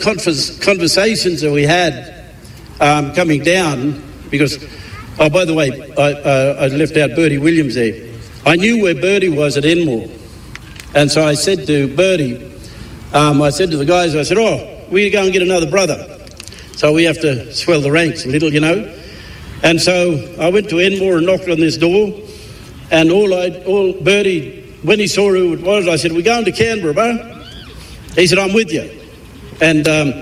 conversations 0.65 1.41
that 1.43 1.53
we 1.53 1.63
had 1.63 2.25
um, 2.81 3.15
coming 3.15 3.43
down, 3.43 4.03
because 4.31 4.59
Oh, 5.19 5.29
by 5.29 5.45
the 5.45 5.55
way, 5.55 5.71
I, 5.99 6.13
uh, 6.13 6.57
I 6.61 6.67
left 6.69 6.97
out 6.97 7.11
Bertie 7.15 7.39
Williams 7.39 7.75
there. 7.75 8.11
I 8.47 8.57
knew 8.57 8.83
where 8.83 8.95
Bertie 8.95 9.29
was 9.29 9.57
at 9.57 9.65
Enmore. 9.65 10.09
And 10.95 11.11
so 11.11 11.25
I 11.25 11.35
said 11.35 11.67
to 11.67 11.95
Bertie, 11.95 12.51
um, 13.13 13.43
I 13.43 13.51
said 13.51 13.71
to 13.71 13.77
the 13.77 13.85
guys, 13.85 14.17
I 14.17 14.23
said, 14.23 14.39
oh, 14.39 14.87
we 14.91 15.11
go 15.11 15.23
and 15.23 15.33
get 15.33 15.43
another 15.43 15.71
brother. 15.71 16.19
So 16.77 16.93
we 16.93 17.05
have 17.05 17.21
to 17.21 17.53
swell 17.53 17.81
the 17.81 17.93
ranks 17.93 18.25
a 18.25 18.29
little, 18.29 18.53
you 18.53 18.61
know. 18.61 18.97
And 19.63 19.81
so 19.81 20.35
I 20.41 20.49
went 20.49 20.71
to 20.71 20.79
Enmore 20.79 21.19
and 21.19 21.27
knocked 21.27 21.49
on 21.49 21.61
this 21.61 21.77
door. 21.77 22.19
And 22.91 23.11
all 23.13 23.35
I, 23.35 23.51
all 23.67 23.93
Bertie, 23.93 24.63
when 24.83 24.99
he 24.99 25.07
saw 25.07 25.29
who 25.29 25.53
it 25.53 25.61
was, 25.61 25.87
I 25.87 25.97
said, 25.97 26.13
we're 26.13 26.23
going 26.23 26.47
to 26.47 26.53
Canberra, 26.53 26.95
bro. 26.95 27.45
He 28.15 28.27
said, 28.27 28.39
I'm 28.39 28.55
with 28.55 28.73
you. 28.73 28.91
And, 29.61 29.87
um, 29.87 30.15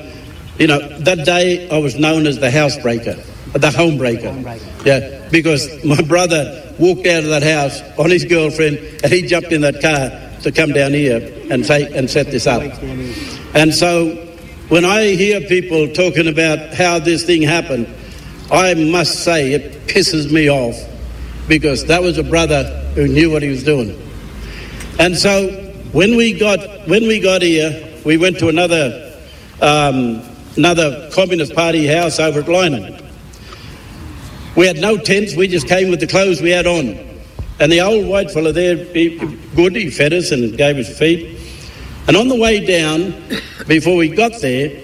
you 0.59 0.67
know, 0.67 0.81
that 0.99 1.25
day 1.25 1.71
I 1.71 1.79
was 1.79 1.97
known 1.97 2.27
as 2.27 2.39
the 2.39 2.51
housebreaker 2.51 3.25
the 3.53 3.69
homebreaker. 3.69 4.85
Yeah, 4.85 5.29
because 5.31 5.85
my 5.85 6.01
brother 6.03 6.75
walked 6.79 7.07
out 7.07 7.25
of 7.25 7.31
that 7.31 7.43
house 7.43 7.81
on 7.99 8.11
his 8.11 8.25
girlfriend 8.25 8.79
and 9.03 9.13
he 9.13 9.23
jumped 9.23 9.53
in 9.53 9.63
that 9.63 9.81
car 9.81 10.41
to 10.43 10.53
come 10.53 10.73
down 10.73 10.93
here 10.93 11.19
and 11.51 11.65
take 11.65 11.91
and 11.95 12.09
set 12.09 12.27
this 12.27 12.47
up. 12.47 12.63
And 13.55 13.75
so 13.75 14.15
when 14.69 14.85
I 14.85 15.15
hear 15.15 15.41
people 15.41 15.89
talking 15.89 16.29
about 16.29 16.75
how 16.75 16.99
this 16.99 17.25
thing 17.25 17.43
happened, 17.43 17.89
I 18.51 18.75
must 18.75 19.25
say 19.25 19.53
it 19.53 19.87
pisses 19.87 20.31
me 20.31 20.51
off 20.51 20.77
because 21.49 21.87
that 21.87 22.03
was 22.03 22.19
a 22.19 22.23
brother 22.23 22.65
who 22.95 23.09
knew 23.09 23.31
what 23.31 23.43
he 23.43 23.49
was 23.49 23.65
doing. 23.65 23.99
And 24.99 25.17
so 25.17 25.49
when 25.93 26.17
we 26.17 26.39
got 26.39 26.87
when 26.89 27.07
we 27.07 27.21
got 27.21 27.43
here, 27.43 27.99
we 28.05 28.17
went 28.17 28.39
to 28.41 28.49
another 28.49 29.17
um, 29.61 30.23
another 30.57 31.11
Communist 31.13 31.55
Party 31.55 31.87
house 31.87 32.19
over 32.21 32.41
at 32.41 32.47
Lyneham. 32.47 33.08
We 34.59 34.67
had 34.67 34.79
no 34.79 34.97
tents, 34.97 35.37
we 35.37 35.47
just 35.47 35.69
came 35.69 35.89
with 35.89 36.01
the 36.01 36.09
clothes 36.09 36.43
we 36.43 36.51
had 36.51 36.67
on. 36.67 36.99
And 37.61 37.71
the 37.71 37.81
old 37.81 38.09
white 38.09 38.33
fellow 38.33 38.51
there, 38.51 38.75
he, 38.93 39.17
good, 39.55 39.77
he 39.77 39.89
fed 39.89 40.13
us 40.13 40.33
and 40.33 40.59
gave 40.59 40.79
us 40.79 40.99
feed. 40.99 41.39
And 42.09 42.17
on 42.17 42.27
the 42.27 42.35
way 42.35 42.67
down, 42.67 43.15
before 43.69 43.95
we 43.95 44.09
got 44.09 44.33
there, 44.41 44.83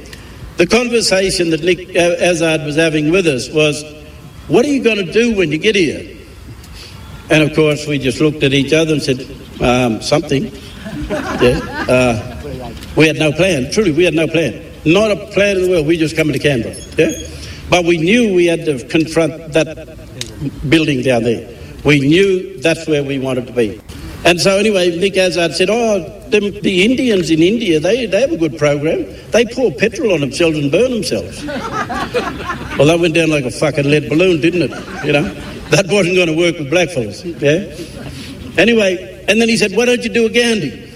the 0.58 0.66
conversation 0.68 1.50
that 1.50 1.64
Nick 1.64 1.88
Hazard 1.88 2.64
was 2.64 2.76
having 2.76 3.10
with 3.10 3.26
us 3.26 3.50
was, 3.50 3.82
What 4.46 4.64
are 4.64 4.68
you 4.68 4.80
going 4.80 5.04
to 5.04 5.12
do 5.12 5.34
when 5.34 5.50
you 5.50 5.58
get 5.58 5.74
here? 5.74 6.18
And 7.28 7.42
of 7.42 7.56
course, 7.56 7.84
we 7.88 7.98
just 7.98 8.20
looked 8.20 8.44
at 8.44 8.52
each 8.52 8.72
other 8.72 8.92
and 8.92 9.02
said, 9.02 9.28
um, 9.60 10.00
Something. 10.00 10.52
Yeah. 11.42 11.58
Uh, 11.88 12.84
we 12.94 13.08
had 13.08 13.16
no 13.16 13.32
plan. 13.32 13.72
Truly, 13.72 13.90
we 13.90 14.04
had 14.04 14.14
no 14.14 14.28
plan. 14.28 14.72
Not 14.86 15.10
a 15.10 15.16
plan 15.32 15.56
in 15.56 15.62
the 15.64 15.70
world. 15.70 15.88
We 15.88 15.96
just 15.96 16.14
coming 16.14 16.32
to 16.32 16.38
Canberra. 16.38 16.76
Yeah. 16.96 17.33
But 17.70 17.84
we 17.84 17.98
knew 17.98 18.34
we 18.34 18.46
had 18.46 18.64
to 18.66 18.84
confront 18.88 19.52
that 19.52 19.98
building 20.68 21.02
down 21.02 21.22
there. 21.22 21.48
We 21.84 22.00
knew 22.00 22.58
that's 22.60 22.86
where 22.86 23.02
we 23.02 23.18
wanted 23.18 23.46
to 23.46 23.52
be. 23.52 23.80
And 24.24 24.40
so 24.40 24.56
anyway, 24.56 24.96
Nick 24.98 25.16
Hazard 25.16 25.52
said, 25.52 25.68
oh, 25.70 25.98
the, 26.30 26.40
the, 26.62 26.82
Indians 26.82 27.30
in 27.30 27.42
India, 27.42 27.78
they, 27.78 28.06
they 28.06 28.22
have 28.22 28.32
a 28.32 28.38
good 28.38 28.56
program. 28.56 29.04
They 29.32 29.44
pour 29.44 29.70
petrol 29.70 30.12
on 30.12 30.20
themselves 30.20 30.58
and 30.58 30.72
burn 30.72 30.90
themselves. 30.92 31.44
well, 31.46 32.86
that 32.86 32.98
went 32.98 33.14
down 33.14 33.28
like 33.28 33.44
a 33.44 33.50
fucking 33.50 33.84
lead 33.84 34.08
balloon, 34.08 34.40
didn't 34.40 34.62
it? 34.62 35.04
You 35.04 35.12
know? 35.12 35.34
That 35.68 35.86
wasn't 35.88 36.16
going 36.16 36.28
to 36.28 36.36
work 36.36 36.58
with 36.58 36.70
blackfellas, 36.70 37.24
yeah? 37.40 38.60
Anyway, 38.60 39.24
and 39.28 39.40
then 39.40 39.48
he 39.48 39.58
said, 39.58 39.72
why 39.72 39.84
don't 39.84 40.02
you 40.02 40.10
do 40.10 40.24
a 40.24 40.30
Gandhi? 40.30 40.90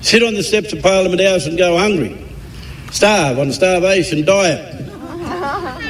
Sit 0.00 0.22
on 0.24 0.34
the 0.34 0.42
steps 0.42 0.72
of 0.72 0.82
Parliament 0.82 1.20
House 1.20 1.46
and 1.46 1.56
go 1.56 1.78
hungry. 1.78 2.24
Starve 2.90 3.38
on 3.38 3.52
starvation 3.52 4.24
diet. 4.24 4.77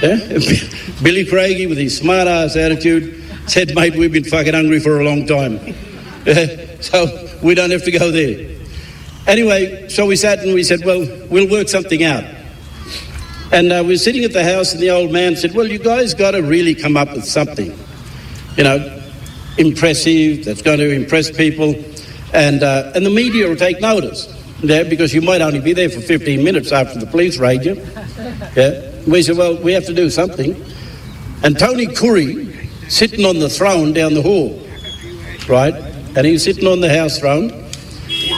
Yeah? 0.02 0.17
Billy 1.02 1.25
Craigie, 1.25 1.67
with 1.67 1.78
his 1.78 1.97
smart 1.97 2.28
ass 2.28 2.57
attitude, 2.57 3.23
said, 3.47 3.75
Mate, 3.75 3.97
we've 3.97 4.12
been 4.12 4.25
fucking 4.25 4.55
hungry 4.55 4.78
for 4.78 5.00
a 5.00 5.05
long 5.05 5.26
time. 5.26 5.59
so 6.81 7.28
we 7.43 7.55
don't 7.55 7.71
have 7.71 7.85
to 7.85 7.90
go 7.90 8.11
there. 8.11 8.49
Anyway, 9.26 9.88
so 9.88 10.07
we 10.07 10.17
sat 10.17 10.38
and 10.40 10.55
we 10.55 10.62
said, 10.62 10.85
Well, 10.85 11.00
we'll 11.28 11.50
work 11.50 11.69
something 11.69 12.05
out. 12.05 12.25
And 13.50 13.73
uh, 13.73 13.83
we 13.83 13.95
were 13.95 13.99
sitting 13.99 14.25
at 14.25 14.33
the 14.33 14.45
house, 14.45 14.73
and 14.73 14.81
the 14.81 14.90
old 14.90 15.11
man 15.11 15.35
said, 15.35 15.55
Well, 15.55 15.67
you 15.67 15.78
guys 15.78 16.14
got 16.14 16.33
to 16.33 16.43
really 16.43 16.75
come 16.75 16.97
up 16.97 17.12
with 17.12 17.25
something, 17.25 17.76
you 18.57 18.64
know, 18.64 19.02
impressive, 19.57 20.45
that's 20.45 20.62
going 20.62 20.78
to 20.78 20.90
impress 20.90 21.31
people, 21.31 21.75
and, 22.33 22.62
uh, 22.62 22.93
and 22.95 23.05
the 23.05 23.11
media 23.11 23.49
will 23.49 23.57
take 23.57 23.81
notice. 23.81 24.35
Yeah, 24.61 24.83
because 24.83 25.14
you 25.14 25.23
might 25.23 25.40
only 25.40 25.61
be 25.61 25.73
there 25.73 25.88
for 25.88 26.00
15 26.00 26.43
minutes 26.43 26.73
after 26.73 26.99
the 26.99 27.07
police 27.07 27.38
raid 27.38 27.64
you. 27.64 27.75
Yeah. 28.57 28.88
We 29.09 29.23
said, 29.23 29.37
well, 29.37 29.57
we 29.57 29.73
have 29.73 29.87
to 29.87 29.95
do 29.95 30.11
something. 30.11 30.65
And 31.43 31.59
Tony 31.59 31.87
Coorey, 31.87 32.69
sitting 32.88 33.25
on 33.25 33.38
the 33.38 33.49
throne 33.49 33.93
down 33.93 34.15
the 34.15 34.23
hall, 34.23 34.61
right? 35.49 35.75
And 36.17 36.27
he 36.27 36.33
was 36.33 36.45
sitting 36.45 36.67
on 36.67 36.81
the 36.81 36.95
house 36.95 37.19
throne 37.19 37.49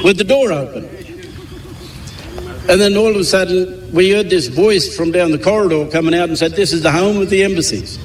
with 0.05 0.17
the 0.17 0.25
door 0.25 0.53
open. 0.53 0.85
And 2.69 2.81
then 2.81 2.97
all 2.97 3.09
of 3.09 3.17
a 3.17 3.25
sudden, 3.25 3.93
we 3.93 4.13
heard 4.13 4.31
this 4.31 4.47
voice 4.47 4.97
from 4.97 5.11
down 5.11 5.33
the 5.33 5.39
corridor 5.39 5.91
coming 5.91 6.15
out 6.15 6.29
and 6.29 6.39
said, 6.39 6.53
This 6.53 6.73
is 6.73 6.83
the 6.83 6.93
home 6.93 7.21
of 7.21 7.31
the 7.31 7.43
embassies. 7.43 7.99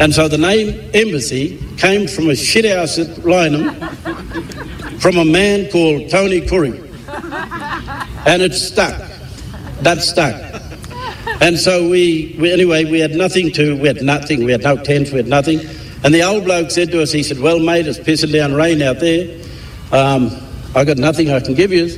And 0.00 0.12
so 0.12 0.26
the 0.26 0.38
name 0.38 0.90
embassy 0.94 1.62
came 1.76 2.08
from 2.08 2.30
a 2.30 2.34
shit 2.34 2.64
house 2.64 2.98
at 2.98 3.08
Lyneham 3.18 5.00
from 5.00 5.16
a 5.16 5.24
man 5.24 5.70
called 5.70 6.10
Tony 6.10 6.40
Coorey. 6.40 6.78
And 8.26 8.42
it 8.42 8.54
stuck. 8.54 9.00
That 9.82 10.00
stuck. 10.00 10.51
And 11.42 11.58
so 11.58 11.88
we, 11.88 12.36
we, 12.38 12.52
anyway, 12.52 12.84
we 12.84 13.00
had 13.00 13.16
nothing 13.16 13.50
to, 13.54 13.76
we 13.76 13.88
had 13.88 14.00
nothing, 14.00 14.44
we 14.44 14.52
had 14.52 14.62
no 14.62 14.76
tents, 14.76 15.10
we 15.10 15.16
had 15.16 15.26
nothing. 15.26 15.58
And 16.04 16.14
the 16.14 16.22
old 16.22 16.44
bloke 16.44 16.70
said 16.70 16.92
to 16.92 17.02
us, 17.02 17.10
he 17.10 17.24
said, 17.24 17.40
well, 17.40 17.58
mate, 17.58 17.88
it's 17.88 17.98
pissing 17.98 18.32
down 18.32 18.54
rain 18.54 18.80
out 18.80 19.00
there. 19.00 19.42
Um, 19.90 20.30
I 20.76 20.84
got 20.84 20.98
nothing 20.98 21.30
I 21.30 21.40
can 21.40 21.54
give 21.54 21.72
you. 21.72 21.88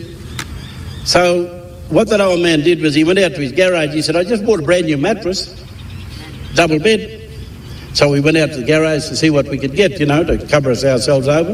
So 1.04 1.44
what 1.90 2.08
that 2.08 2.22
old 2.22 2.40
man 2.40 2.60
did 2.60 2.80
was 2.80 2.94
he 2.94 3.04
went 3.04 3.18
out 3.18 3.32
to 3.32 3.40
his 3.42 3.52
garage. 3.52 3.92
He 3.92 4.00
said, 4.00 4.16
I 4.16 4.24
just 4.24 4.46
bought 4.46 4.60
a 4.60 4.62
brand 4.62 4.86
new 4.86 4.96
mattress, 4.96 5.62
double 6.54 6.78
bed. 6.78 7.30
So 7.92 8.10
we 8.10 8.20
went 8.20 8.38
out 8.38 8.48
to 8.48 8.56
the 8.56 8.64
garage 8.64 9.08
to 9.08 9.16
see 9.16 9.28
what 9.28 9.46
we 9.48 9.58
could 9.58 9.74
get, 9.74 10.00
you 10.00 10.06
know, 10.06 10.24
to 10.24 10.38
cover 10.46 10.70
us 10.70 10.84
ourselves 10.86 11.28
over. 11.28 11.52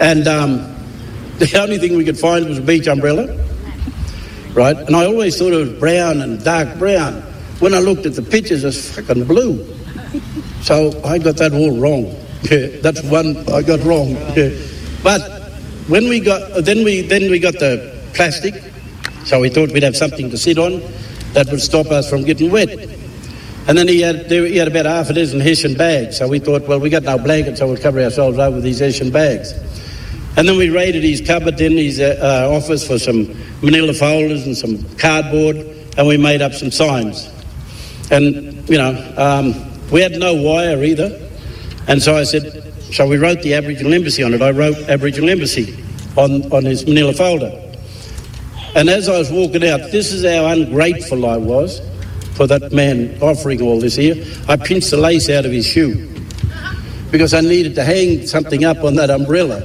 And 0.00 0.26
um, 0.26 0.56
the 1.38 1.56
only 1.62 1.78
thing 1.78 1.96
we 1.96 2.04
could 2.04 2.18
find 2.18 2.48
was 2.48 2.58
a 2.58 2.62
beach 2.62 2.88
umbrella 2.88 3.49
right? 4.54 4.76
And 4.76 4.96
I 4.96 5.06
always 5.06 5.38
thought 5.38 5.52
it 5.52 5.56
was 5.56 5.72
brown 5.78 6.20
and 6.20 6.42
dark 6.44 6.78
brown. 6.78 7.22
When 7.60 7.74
I 7.74 7.78
looked 7.78 8.06
at 8.06 8.14
the 8.14 8.22
pictures, 8.22 8.64
it's 8.64 8.94
fucking 8.94 9.24
blue. 9.24 9.66
So 10.62 11.00
I 11.04 11.18
got 11.18 11.36
that 11.36 11.52
all 11.52 11.78
wrong. 11.78 12.16
Yeah, 12.50 12.80
that's 12.80 13.02
one 13.02 13.36
I 13.50 13.60
got 13.60 13.80
wrong. 13.84 14.16
Yeah. 14.36 14.50
But 15.02 15.20
when 15.88 16.08
we 16.08 16.20
got, 16.20 16.40
uh, 16.52 16.62
then 16.62 16.84
we 16.84 17.02
then 17.02 17.30
we 17.30 17.38
got 17.38 17.54
the 17.54 18.00
plastic. 18.14 18.54
So 19.26 19.40
we 19.40 19.50
thought 19.50 19.72
we'd 19.72 19.82
have 19.82 19.96
something 19.96 20.30
to 20.30 20.38
sit 20.38 20.56
on. 20.56 20.80
that 21.34 21.48
would 21.50 21.60
stop 21.60 21.86
us 21.88 22.08
from 22.08 22.24
getting 22.24 22.50
wet. 22.50 22.70
And 23.68 23.78
then 23.78 23.86
he 23.88 24.00
had, 24.00 24.30
he 24.30 24.56
had 24.56 24.68
about 24.68 24.86
half 24.86 25.10
a 25.10 25.12
dozen 25.12 25.38
Hessian 25.40 25.74
bags. 25.74 26.16
So 26.16 26.26
we 26.26 26.38
thought, 26.38 26.66
well, 26.66 26.80
we 26.80 26.90
got 26.90 27.02
no 27.02 27.18
blankets, 27.18 27.60
so 27.60 27.68
we'll 27.68 27.76
cover 27.76 28.00
ourselves 28.00 28.38
over 28.38 28.56
with 28.56 28.64
these 28.64 28.80
Hessian 28.80 29.10
bags. 29.10 29.52
And 30.36 30.48
then 30.48 30.56
we 30.56 30.70
raided 30.70 31.02
his 31.02 31.20
cupboard 31.20 31.60
in 31.60 31.72
his 31.76 32.00
uh, 32.00 32.18
uh, 32.20 32.54
office 32.56 32.86
for 32.86 32.98
some 32.98 33.34
manila 33.62 33.92
folders 33.92 34.46
and 34.46 34.56
some 34.56 34.82
cardboard, 34.96 35.56
and 35.96 36.06
we 36.06 36.16
made 36.16 36.40
up 36.40 36.52
some 36.52 36.70
signs. 36.70 37.28
And, 38.10 38.68
you 38.68 38.78
know, 38.78 39.14
um, 39.16 39.54
we 39.90 40.00
had 40.00 40.12
no 40.12 40.34
wire 40.34 40.82
either. 40.82 41.28
And 41.88 42.02
so 42.02 42.16
I 42.16 42.24
said, 42.24 42.72
so 42.92 43.06
we 43.06 43.18
wrote 43.18 43.42
the 43.42 43.54
Aboriginal 43.54 43.92
Embassy 43.92 44.22
on 44.22 44.34
it. 44.34 44.42
I 44.42 44.50
wrote 44.50 44.76
Aboriginal 44.88 45.30
Embassy 45.30 45.82
on, 46.16 46.50
on 46.52 46.64
his 46.64 46.86
manila 46.86 47.12
folder. 47.12 47.52
And 48.76 48.88
as 48.88 49.08
I 49.08 49.18
was 49.18 49.32
walking 49.32 49.66
out, 49.66 49.90
this 49.90 50.12
is 50.12 50.24
how 50.24 50.46
ungrateful 50.46 51.26
I 51.26 51.36
was 51.36 51.80
for 52.34 52.46
that 52.46 52.72
man 52.72 53.20
offering 53.20 53.60
all 53.60 53.80
this 53.80 53.96
here. 53.96 54.24
I 54.48 54.56
pinched 54.56 54.90
the 54.90 54.96
lace 54.96 55.28
out 55.28 55.44
of 55.44 55.52
his 55.52 55.66
shoe 55.66 56.08
because 57.10 57.34
I 57.34 57.40
needed 57.40 57.74
to 57.74 57.84
hang 57.84 58.26
something 58.26 58.64
up 58.64 58.84
on 58.84 58.94
that 58.94 59.10
umbrella, 59.10 59.60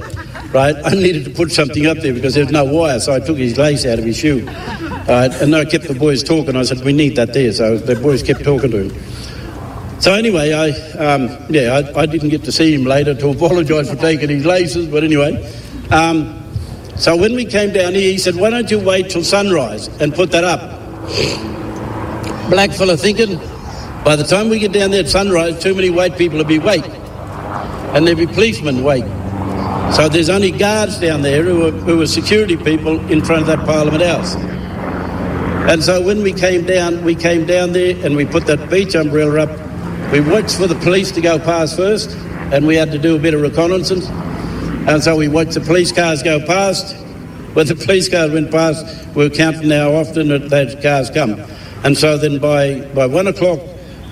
right? 0.56 0.74
I 0.84 0.94
needed 0.94 1.24
to 1.26 1.30
put 1.30 1.52
something 1.52 1.86
up 1.86 1.98
there 1.98 2.14
because 2.14 2.34
there's 2.34 2.50
no 2.50 2.64
wire, 2.64 2.98
so 2.98 3.12
I 3.12 3.20
took 3.20 3.36
his 3.36 3.58
lace 3.58 3.84
out 3.84 3.98
of 3.98 4.04
his 4.04 4.16
shoe. 4.16 4.46
Right? 4.46 5.30
And 5.42 5.54
I 5.54 5.66
kept 5.66 5.86
the 5.86 5.94
boys 5.94 6.22
talking. 6.24 6.56
I 6.56 6.62
said, 6.62 6.80
we 6.80 6.94
need 6.94 7.14
that 7.16 7.34
there. 7.34 7.52
So 7.52 7.76
the 7.76 7.94
boys 7.94 8.22
kept 8.22 8.42
talking 8.42 8.70
to 8.70 8.88
him. 8.88 10.00
So 10.00 10.14
anyway, 10.14 10.52
I 10.52 10.70
um, 10.98 11.28
yeah, 11.50 11.74
I, 11.74 12.00
I, 12.00 12.06
didn't 12.06 12.30
get 12.30 12.44
to 12.44 12.52
see 12.52 12.74
him 12.74 12.84
later 12.84 13.14
to 13.14 13.28
apologise 13.36 13.90
for 13.90 13.96
taking 13.96 14.30
his 14.30 14.46
laces, 14.46 14.86
but 14.88 15.04
anyway. 15.04 15.32
Um, 15.90 16.42
so 16.96 17.14
when 17.16 17.34
we 17.34 17.44
came 17.44 17.72
down 17.72 17.92
here, 17.94 18.10
he 18.10 18.18
said, 18.18 18.34
why 18.34 18.48
don't 18.48 18.70
you 18.70 18.80
wait 18.80 19.10
till 19.10 19.24
sunrise 19.24 19.88
and 20.00 20.14
put 20.14 20.30
that 20.32 20.44
up? 20.44 20.60
Black 22.50 22.70
fella 22.72 22.96
thinking, 22.96 23.38
by 24.04 24.16
the 24.16 24.24
time 24.24 24.48
we 24.48 24.58
get 24.58 24.72
down 24.72 24.90
there 24.90 25.00
at 25.00 25.08
sunrise, 25.08 25.62
too 25.62 25.74
many 25.74 25.90
white 25.90 26.16
people 26.16 26.38
will 26.38 26.44
be 26.44 26.58
wait. 26.58 26.84
And 27.94 28.06
there'll 28.06 28.18
be 28.18 28.26
policemen 28.26 28.82
wait. 28.82 29.04
So 29.96 30.10
there's 30.10 30.28
only 30.28 30.50
guards 30.50 31.00
down 31.00 31.22
there 31.22 31.42
who 31.42 31.68
are, 31.68 31.70
who 31.70 32.04
security 32.04 32.54
people 32.54 33.00
in 33.10 33.24
front 33.24 33.40
of 33.40 33.46
that 33.46 33.64
Parliament 33.64 34.04
House. 34.04 34.34
And 35.70 35.82
so 35.82 36.02
when 36.02 36.22
we 36.22 36.34
came 36.34 36.66
down, 36.66 37.02
we 37.02 37.14
came 37.14 37.46
down 37.46 37.72
there 37.72 37.96
and 38.04 38.14
we 38.14 38.26
put 38.26 38.44
that 38.44 38.68
beach 38.68 38.94
umbrella 38.94 39.44
up. 39.44 40.12
We 40.12 40.20
watched 40.20 40.58
for 40.58 40.66
the 40.66 40.74
police 40.74 41.10
to 41.12 41.22
go 41.22 41.38
past 41.38 41.76
first, 41.76 42.10
and 42.52 42.66
we 42.66 42.76
had 42.76 42.92
to 42.92 42.98
do 42.98 43.16
a 43.16 43.18
bit 43.18 43.32
of 43.32 43.40
reconnaissance. 43.40 44.06
And 44.86 45.02
so 45.02 45.16
we 45.16 45.28
watched 45.28 45.54
the 45.54 45.62
police 45.62 45.92
cars 45.92 46.22
go 46.22 46.44
past. 46.44 46.94
When 47.54 47.66
the 47.66 47.74
police 47.74 48.10
cars 48.10 48.32
went 48.32 48.50
past, 48.50 48.84
we 49.14 49.26
were 49.26 49.34
counting 49.34 49.70
how 49.70 49.94
often 49.94 50.28
those 50.28 50.74
cars 50.82 51.08
come. 51.08 51.40
And 51.84 51.96
so 51.96 52.18
then 52.18 52.38
by, 52.38 52.82
by 52.94 53.06
one 53.06 53.28
o'clock, 53.28 53.60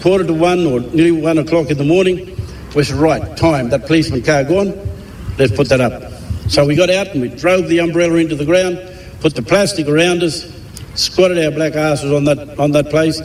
quarter 0.00 0.25
to 0.25 0.33
one 0.33 0.64
or 0.64 0.81
nearly 0.81 1.12
one 1.12 1.37
o'clock 1.37 1.69
in 1.69 1.76
the 1.76 1.85
morning, 1.85 2.35
said, 2.71 2.88
right, 2.93 3.37
time, 3.37 3.69
that 3.69 3.85
policeman 3.85 4.23
car 4.23 4.45
gone, 4.45 4.93
let's 5.38 5.55
put 5.55 5.69
that 5.69 5.81
up. 5.81 6.12
So 6.49 6.67
we 6.67 6.76
got 6.76 6.91
out 6.91 7.09
and 7.09 7.21
we 7.21 7.29
drove 7.29 7.69
the 7.69 7.79
umbrella 7.79 8.17
into 8.17 8.37
the 8.37 8.45
ground, 8.45 8.79
put 9.21 9.35
the 9.35 9.43
plastic 9.43 9.88
around 9.88 10.23
us, 10.23 10.53
squatted 10.95 11.43
our 11.45 11.50
black 11.50 11.75
asses 11.75 12.12
on 12.12 12.25
that, 12.25 12.59
on 12.59 12.73
that 12.73 12.91
place, 12.91 13.21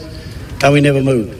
and 0.62 0.72
we 0.72 0.80
never 0.80 1.02
moved. 1.02 1.36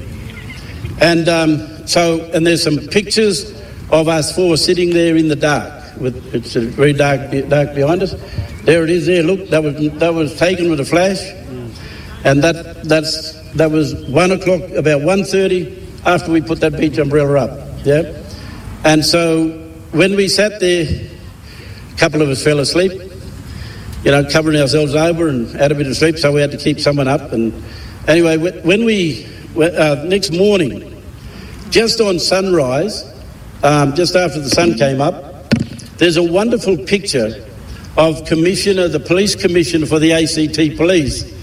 And 1.01 1.29
um, 1.29 1.87
so, 1.87 2.31
and 2.35 2.47
there's 2.47 2.63
some 2.63 2.79
pictures 2.89 3.51
of 3.91 4.09
us 4.09 4.35
four 4.35 4.57
sitting 4.57 4.91
there 4.91 5.17
in 5.17 5.29
the 5.29 5.37
dark. 5.37 5.97
With, 5.99 6.35
it's 6.35 6.55
very 6.55 6.93
dark, 6.93 7.31
dark 7.49 7.75
behind 7.75 8.03
us. 8.03 8.15
There 8.63 8.85
it 8.85 8.91
is. 8.91 9.07
There, 9.07 9.23
look, 9.23 9.49
that 9.49 9.63
was 9.63 9.75
that 9.99 10.15
was 10.15 10.39
taken 10.39 10.71
with 10.71 10.81
a 10.81 10.85
flash, 10.85 11.21
and 12.25 12.45
that 12.45 12.85
that's 12.85 13.41
that 13.53 13.71
was 13.71 13.95
one 14.07 14.31
o'clock, 14.31 14.63
about 14.73 15.01
1.30 15.01 16.07
after 16.07 16.31
we 16.31 16.41
put 16.41 16.61
that 16.61 16.79
beach 16.79 16.99
umbrella 16.99 17.47
up. 17.47 17.85
Yeah, 17.85 18.23
and 18.85 19.05
so 19.05 19.60
when 19.93 20.17
we 20.17 20.29
sat 20.29 20.61
there, 20.61 20.87
a 21.93 21.99
couple 21.99 22.23
of 22.23 22.29
us 22.29 22.43
fell 22.43 22.61
asleep 22.61 23.11
you 24.05 24.11
know, 24.11 24.25
covering 24.25 24.61
ourselves 24.61 24.95
over 24.95 25.29
and 25.29 25.49
had 25.51 25.73
a 25.73 25.75
bit 25.75 25.87
of 25.87 25.97
sleep, 25.97 26.19
so 26.19 26.33
we 26.33 26.41
had 26.41 26.51
to 26.51 26.57
keep 26.57 26.81
someone 26.81 27.07
up. 27.07 27.33
And 27.33 27.53
anyway, 28.09 28.39
when 28.39 28.85
we, 28.85 29.27
uh, 29.57 30.05
next 30.07 30.33
morning, 30.33 31.03
just 31.69 32.01
on 32.01 32.19
sunrise, 32.19 33.05
um, 33.63 33.95
just 33.95 34.17
after 34.17 34.41
the 34.41 34.49
sun 34.49 34.75
came 34.75 35.01
up, 35.01 35.53
there's 35.99 36.17
a 36.17 36.23
wonderful 36.23 36.79
picture 36.79 37.47
of 37.99 38.25
Commissioner, 38.25 38.89
the 38.89 39.01
police 39.01 39.35
commissioner 39.35 39.85
for 39.85 39.99
the 39.99 40.13
ACT 40.13 40.79
police. 40.79 41.39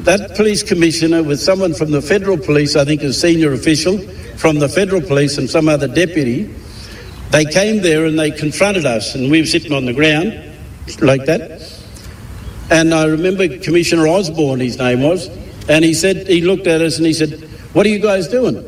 That 0.00 0.36
police 0.36 0.62
commissioner 0.62 1.22
with 1.22 1.40
someone 1.40 1.74
from 1.74 1.90
the 1.90 2.02
federal 2.02 2.38
police, 2.38 2.76
I 2.76 2.84
think 2.84 3.02
a 3.02 3.12
senior 3.12 3.52
official 3.52 3.98
from 4.36 4.60
the 4.60 4.68
federal 4.68 5.00
police 5.00 5.38
and 5.38 5.50
some 5.50 5.68
other 5.68 5.88
deputy, 5.88 6.54
they 7.34 7.44
came 7.44 7.82
there 7.82 8.06
and 8.06 8.16
they 8.16 8.30
confronted 8.30 8.86
us 8.86 9.16
and 9.16 9.28
we 9.28 9.40
were 9.40 9.46
sitting 9.46 9.72
on 9.72 9.86
the 9.86 9.92
ground 9.92 10.40
like 11.00 11.24
that. 11.24 11.68
And 12.70 12.94
I 12.94 13.06
remember 13.06 13.58
Commissioner 13.58 14.06
Osborne, 14.06 14.60
his 14.60 14.78
name 14.78 15.02
was, 15.02 15.26
and 15.68 15.84
he 15.84 15.94
said, 15.94 16.28
he 16.28 16.42
looked 16.42 16.68
at 16.68 16.80
us 16.80 16.98
and 16.98 17.06
he 17.06 17.12
said, 17.12 17.32
What 17.72 17.86
are 17.86 17.88
you 17.88 17.98
guys 17.98 18.28
doing? 18.28 18.64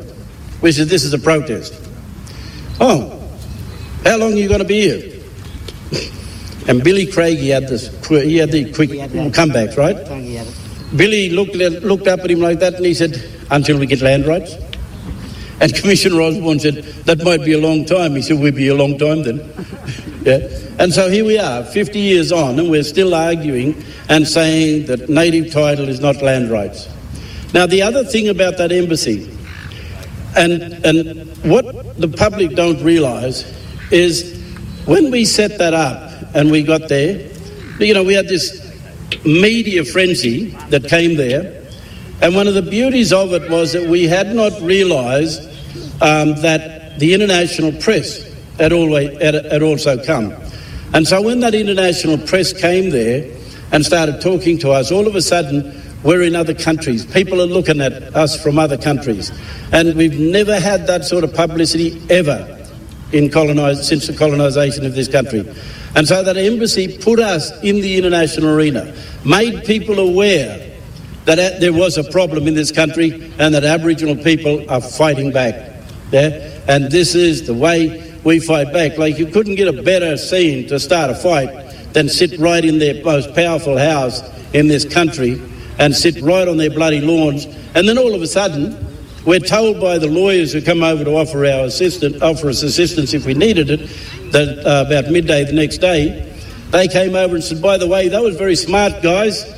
We 0.62 0.72
said, 0.72 0.88
This 0.88 1.04
is 1.04 1.14
a 1.14 1.18
protest. 1.18 1.74
Oh, 2.80 3.22
how 4.04 4.18
long 4.18 4.32
are 4.32 4.36
you 4.36 4.48
going 4.48 4.62
to 4.62 4.66
be 4.66 4.80
here? 4.80 5.22
And 6.68 6.82
Billy 6.82 7.06
Craig, 7.06 7.38
he 7.38 7.50
had 7.50 7.68
this, 7.68 7.86
he 8.08 8.38
had 8.38 8.50
the 8.50 8.72
quick 8.72 8.90
comebacks, 8.90 9.76
right? 9.76 9.96
Billy 10.96 11.30
looked, 11.30 11.54
looked 11.54 12.08
up 12.08 12.18
at 12.18 12.30
him 12.32 12.40
like 12.40 12.58
that 12.58 12.74
and 12.74 12.84
he 12.84 12.94
said, 12.94 13.22
Until 13.52 13.78
we 13.78 13.86
get 13.86 14.00
land 14.00 14.26
rights. 14.26 14.56
And 15.60 15.74
Commissioner 15.80 16.20
Osborne 16.20 16.60
said, 16.60 16.74
That 17.04 17.22
might 17.22 17.44
be 17.44 17.52
a 17.52 17.58
long 17.58 17.84
time. 17.84 18.14
He 18.14 18.22
said, 18.22 18.38
We'll 18.38 18.52
be 18.52 18.68
a 18.68 18.74
long 18.74 18.98
time 18.98 19.22
then. 19.22 19.38
yeah. 20.22 20.48
And 20.78 20.92
so 20.92 21.08
here 21.08 21.24
we 21.24 21.38
are, 21.38 21.64
50 21.64 21.98
years 21.98 22.32
on, 22.32 22.58
and 22.58 22.70
we're 22.70 22.82
still 22.82 23.14
arguing 23.14 23.82
and 24.08 24.28
saying 24.28 24.86
that 24.86 25.08
native 25.08 25.50
title 25.50 25.88
is 25.88 26.00
not 26.00 26.20
land 26.20 26.50
rights. 26.50 26.88
Now, 27.54 27.66
the 27.66 27.80
other 27.80 28.04
thing 28.04 28.28
about 28.28 28.58
that 28.58 28.72
embassy, 28.72 29.34
and, 30.36 30.62
and 30.84 31.28
what 31.44 31.98
the 31.98 32.08
public 32.08 32.54
don't 32.54 32.82
realise, 32.82 33.44
is 33.90 34.38
when 34.84 35.10
we 35.10 35.24
set 35.24 35.56
that 35.58 35.72
up 35.72 36.34
and 36.34 36.50
we 36.50 36.62
got 36.62 36.88
there, 36.88 37.30
you 37.78 37.94
know, 37.94 38.04
we 38.04 38.12
had 38.12 38.28
this 38.28 38.62
media 39.24 39.84
frenzy 39.84 40.50
that 40.68 40.84
came 40.84 41.16
there. 41.16 41.65
And 42.20 42.34
one 42.34 42.48
of 42.48 42.54
the 42.54 42.62
beauties 42.62 43.12
of 43.12 43.32
it 43.32 43.50
was 43.50 43.72
that 43.72 43.88
we 43.88 44.04
had 44.04 44.34
not 44.34 44.58
realised 44.62 45.42
um, 46.00 46.34
that 46.42 46.98
the 46.98 47.12
international 47.12 47.72
press 47.72 48.32
had, 48.58 48.72
always, 48.72 49.20
had, 49.20 49.34
had 49.34 49.62
also 49.62 50.02
come. 50.02 50.34
And 50.94 51.06
so 51.06 51.20
when 51.20 51.40
that 51.40 51.54
international 51.54 52.16
press 52.18 52.58
came 52.58 52.90
there 52.90 53.30
and 53.72 53.84
started 53.84 54.20
talking 54.20 54.58
to 54.58 54.70
us, 54.70 54.90
all 54.90 55.06
of 55.06 55.14
a 55.14 55.20
sudden 55.20 55.82
we're 56.02 56.22
in 56.22 56.34
other 56.36 56.54
countries. 56.54 57.04
People 57.04 57.42
are 57.42 57.46
looking 57.46 57.80
at 57.80 57.92
us 58.14 58.40
from 58.42 58.58
other 58.58 58.78
countries. 58.78 59.30
And 59.72 59.94
we've 59.94 60.18
never 60.18 60.58
had 60.58 60.86
that 60.86 61.04
sort 61.04 61.24
of 61.24 61.34
publicity 61.34 62.00
ever 62.08 62.52
in 63.12 63.30
since 63.30 64.06
the 64.06 64.14
colonisation 64.16 64.86
of 64.86 64.94
this 64.94 65.08
country. 65.08 65.40
And 65.94 66.06
so 66.06 66.22
that 66.22 66.36
embassy 66.36 66.98
put 66.98 67.18
us 67.18 67.50
in 67.62 67.76
the 67.76 67.96
international 67.96 68.54
arena, 68.54 68.94
made 69.24 69.64
people 69.64 69.98
aware 69.98 70.65
that 71.26 71.60
there 71.60 71.72
was 71.72 71.98
a 71.98 72.04
problem 72.04 72.46
in 72.46 72.54
this 72.54 72.72
country 72.72 73.32
and 73.38 73.54
that 73.54 73.64
Aboriginal 73.64 74.16
people 74.16 74.68
are 74.70 74.80
fighting 74.80 75.32
back. 75.32 75.74
Yeah? 76.12 76.62
And 76.68 76.90
this 76.90 77.14
is 77.14 77.46
the 77.46 77.54
way 77.54 78.14
we 78.24 78.40
fight 78.40 78.72
back. 78.72 78.96
Like 78.96 79.18
you 79.18 79.26
couldn't 79.26 79.56
get 79.56 79.68
a 79.68 79.82
better 79.82 80.16
scene 80.16 80.68
to 80.68 80.78
start 80.78 81.10
a 81.10 81.14
fight 81.14 81.92
than 81.92 82.08
sit 82.08 82.38
right 82.38 82.64
in 82.64 82.78
their 82.78 83.04
most 83.04 83.34
powerful 83.34 83.76
house 83.76 84.22
in 84.54 84.68
this 84.68 84.84
country 84.84 85.40
and 85.78 85.94
sit 85.94 86.20
right 86.22 86.46
on 86.46 86.56
their 86.56 86.70
bloody 86.70 87.00
lawns. 87.00 87.46
And 87.74 87.88
then 87.88 87.98
all 87.98 88.14
of 88.14 88.22
a 88.22 88.26
sudden, 88.26 88.76
we're 89.24 89.40
told 89.40 89.80
by 89.80 89.98
the 89.98 90.06
lawyers 90.06 90.52
who 90.52 90.62
come 90.62 90.84
over 90.84 91.02
to 91.02 91.10
offer 91.10 91.44
our 91.44 91.64
assistance, 91.64 92.22
offer 92.22 92.48
us 92.48 92.62
assistance 92.62 93.12
if 93.12 93.26
we 93.26 93.34
needed 93.34 93.70
it, 93.70 93.80
that 94.30 94.58
uh, 94.64 94.84
about 94.86 95.10
midday 95.10 95.42
the 95.42 95.52
next 95.52 95.78
day, 95.78 96.32
they 96.70 96.86
came 96.86 97.16
over 97.16 97.34
and 97.34 97.42
said, 97.42 97.60
"By 97.60 97.78
the 97.78 97.86
way, 97.88 98.08
that 98.08 98.22
was 98.22 98.36
very 98.36 98.54
smart, 98.54 99.02
guys." 99.02 99.55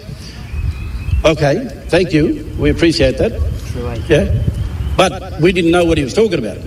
Okay, 1.24 1.68
thank 1.88 2.12
you. 2.12 2.46
We 2.59 2.70
appreciate 2.70 3.18
that. 3.18 3.33
Yeah, 4.09 4.42
but 4.96 5.40
we 5.40 5.52
didn't 5.52 5.70
know 5.70 5.85
what 5.85 5.98
he 5.98 6.04
was 6.04 6.14
talking 6.14 6.38
about. 6.38 6.59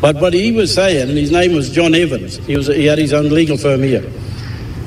But 0.00 0.16
what 0.16 0.34
he 0.34 0.52
was 0.52 0.72
saying, 0.72 1.08
and 1.08 1.18
his 1.18 1.30
name 1.30 1.54
was 1.54 1.70
John 1.70 1.94
Evans. 1.94 2.36
He 2.46 2.56
was 2.56 2.66
he 2.66 2.86
had 2.86 2.98
his 2.98 3.12
own 3.12 3.30
legal 3.30 3.56
firm 3.56 3.82
here, 3.82 4.04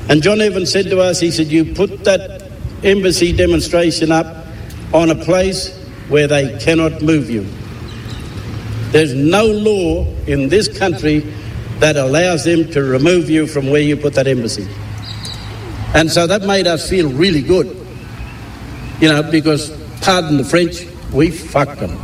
and 0.08 0.22
John 0.22 0.40
Evans 0.40 0.70
said 0.70 0.86
to 0.86 1.00
us, 1.00 1.18
he 1.20 1.30
said, 1.30 1.48
"You 1.48 1.74
put 1.74 2.04
that 2.04 2.50
embassy 2.84 3.32
demonstration 3.32 4.12
up 4.12 4.46
on 4.92 5.10
a 5.10 5.14
place 5.14 5.76
where 6.08 6.26
they 6.26 6.56
cannot 6.58 7.02
move 7.02 7.28
you. 7.28 7.46
There's 8.90 9.12
no 9.12 9.44
law 9.44 10.06
in 10.26 10.48
this 10.48 10.68
country 10.78 11.20
that 11.80 11.96
allows 11.96 12.44
them 12.44 12.70
to 12.72 12.82
remove 12.82 13.28
you 13.28 13.46
from 13.46 13.70
where 13.70 13.82
you 13.82 13.96
put 13.96 14.14
that 14.14 14.26
embassy. 14.26 14.66
And 15.94 16.10
so 16.10 16.26
that 16.26 16.42
made 16.42 16.66
us 16.66 16.88
feel 16.88 17.10
really 17.10 17.42
good, 17.42 17.66
you 19.00 19.08
know, 19.08 19.22
because 19.22 19.70
pardon 20.00 20.36
the 20.38 20.44
French, 20.44 20.86
we 21.12 21.30
fucked 21.30 21.80
them 21.80 21.96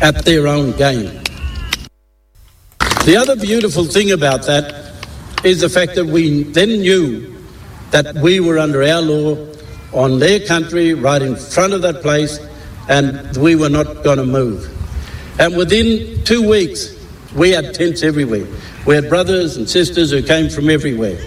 at 0.00 0.24
their 0.24 0.46
own 0.46 0.72
game. 0.72 1.22
The 3.04 3.16
other 3.18 3.36
beautiful 3.36 3.84
thing 3.84 4.12
about 4.12 4.46
that 4.46 4.94
is 5.44 5.60
the 5.60 5.68
fact 5.68 5.94
that 5.96 6.06
we 6.06 6.44
then 6.44 6.68
knew 6.68 7.34
that 7.90 8.14
we 8.16 8.40
were 8.40 8.58
under 8.58 8.82
our 8.82 9.02
law 9.02 9.46
on 9.92 10.18
their 10.18 10.40
country, 10.40 10.94
right 10.94 11.22
in 11.22 11.36
front 11.36 11.72
of 11.72 11.82
that 11.82 12.02
place, 12.02 12.40
and 12.88 13.36
we 13.36 13.54
were 13.56 13.68
not 13.68 14.02
going 14.02 14.18
to 14.18 14.24
move. 14.24 14.70
And 15.38 15.56
within 15.56 16.24
two 16.24 16.48
weeks, 16.48 16.94
we 17.34 17.50
had 17.50 17.74
tents 17.74 18.02
everywhere. 18.02 18.46
We 18.86 18.94
had 18.94 19.08
brothers 19.08 19.56
and 19.56 19.68
sisters 19.68 20.10
who 20.10 20.22
came 20.22 20.48
from 20.48 20.70
everywhere. 20.70 21.18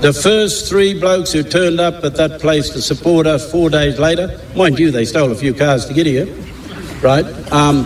The 0.00 0.12
first 0.12 0.68
three 0.68 0.96
blokes 0.96 1.32
who 1.32 1.42
turned 1.42 1.80
up 1.80 2.04
at 2.04 2.14
that 2.14 2.40
place 2.40 2.70
to 2.70 2.80
support 2.80 3.26
us 3.26 3.50
four 3.50 3.68
days 3.68 3.98
later, 3.98 4.40
mind 4.54 4.78
you, 4.78 4.92
they 4.92 5.04
stole 5.04 5.32
a 5.32 5.34
few 5.34 5.52
cars 5.52 5.86
to 5.86 5.92
get 5.92 6.06
here, 6.06 6.26
right? 7.02 7.24
Um, 7.50 7.84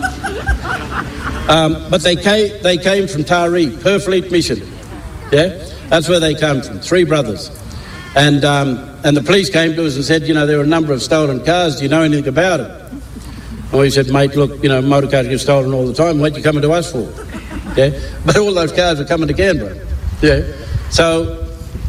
um, 1.49 1.89
but 1.89 2.03
they 2.03 2.15
came, 2.15 2.61
they 2.61 2.77
came 2.77 3.07
from 3.07 3.23
Taree, 3.23 3.71
Purfleet 3.77 4.29
Mission. 4.29 4.61
Yeah? 5.31 5.57
That's 5.89 6.07
where 6.07 6.19
they 6.19 6.35
come 6.35 6.61
from, 6.61 6.79
three 6.81 7.03
brothers. 7.03 7.49
And, 8.15 8.45
um, 8.45 8.77
and 9.03 9.17
the 9.17 9.23
police 9.23 9.49
came 9.49 9.75
to 9.75 9.83
us 9.83 9.95
and 9.95 10.05
said, 10.05 10.27
you 10.27 10.35
know, 10.35 10.45
there 10.45 10.59
are 10.59 10.63
a 10.63 10.67
number 10.67 10.93
of 10.93 11.01
stolen 11.01 11.43
cars. 11.43 11.77
Do 11.77 11.83
you 11.83 11.89
know 11.89 12.03
anything 12.03 12.27
about 12.27 12.59
it? 12.59 12.69
And 13.71 13.81
we 13.81 13.89
said, 13.89 14.09
mate, 14.09 14.35
look, 14.35 14.61
you 14.61 14.69
know, 14.69 14.83
motor 14.83 15.09
cars 15.09 15.27
get 15.27 15.39
stolen 15.39 15.73
all 15.73 15.87
the 15.87 15.95
time. 15.95 16.19
What 16.19 16.33
are 16.33 16.37
you 16.37 16.43
coming 16.43 16.61
to 16.61 16.71
us 16.73 16.91
for? 16.91 17.11
Yeah? 17.75 17.99
But 18.25 18.37
all 18.37 18.53
those 18.53 18.71
cars 18.71 18.99
were 18.99 19.05
coming 19.05 19.27
to 19.27 19.33
Canberra. 19.33 19.83
Yeah? 20.21 20.43
So, 20.91 21.42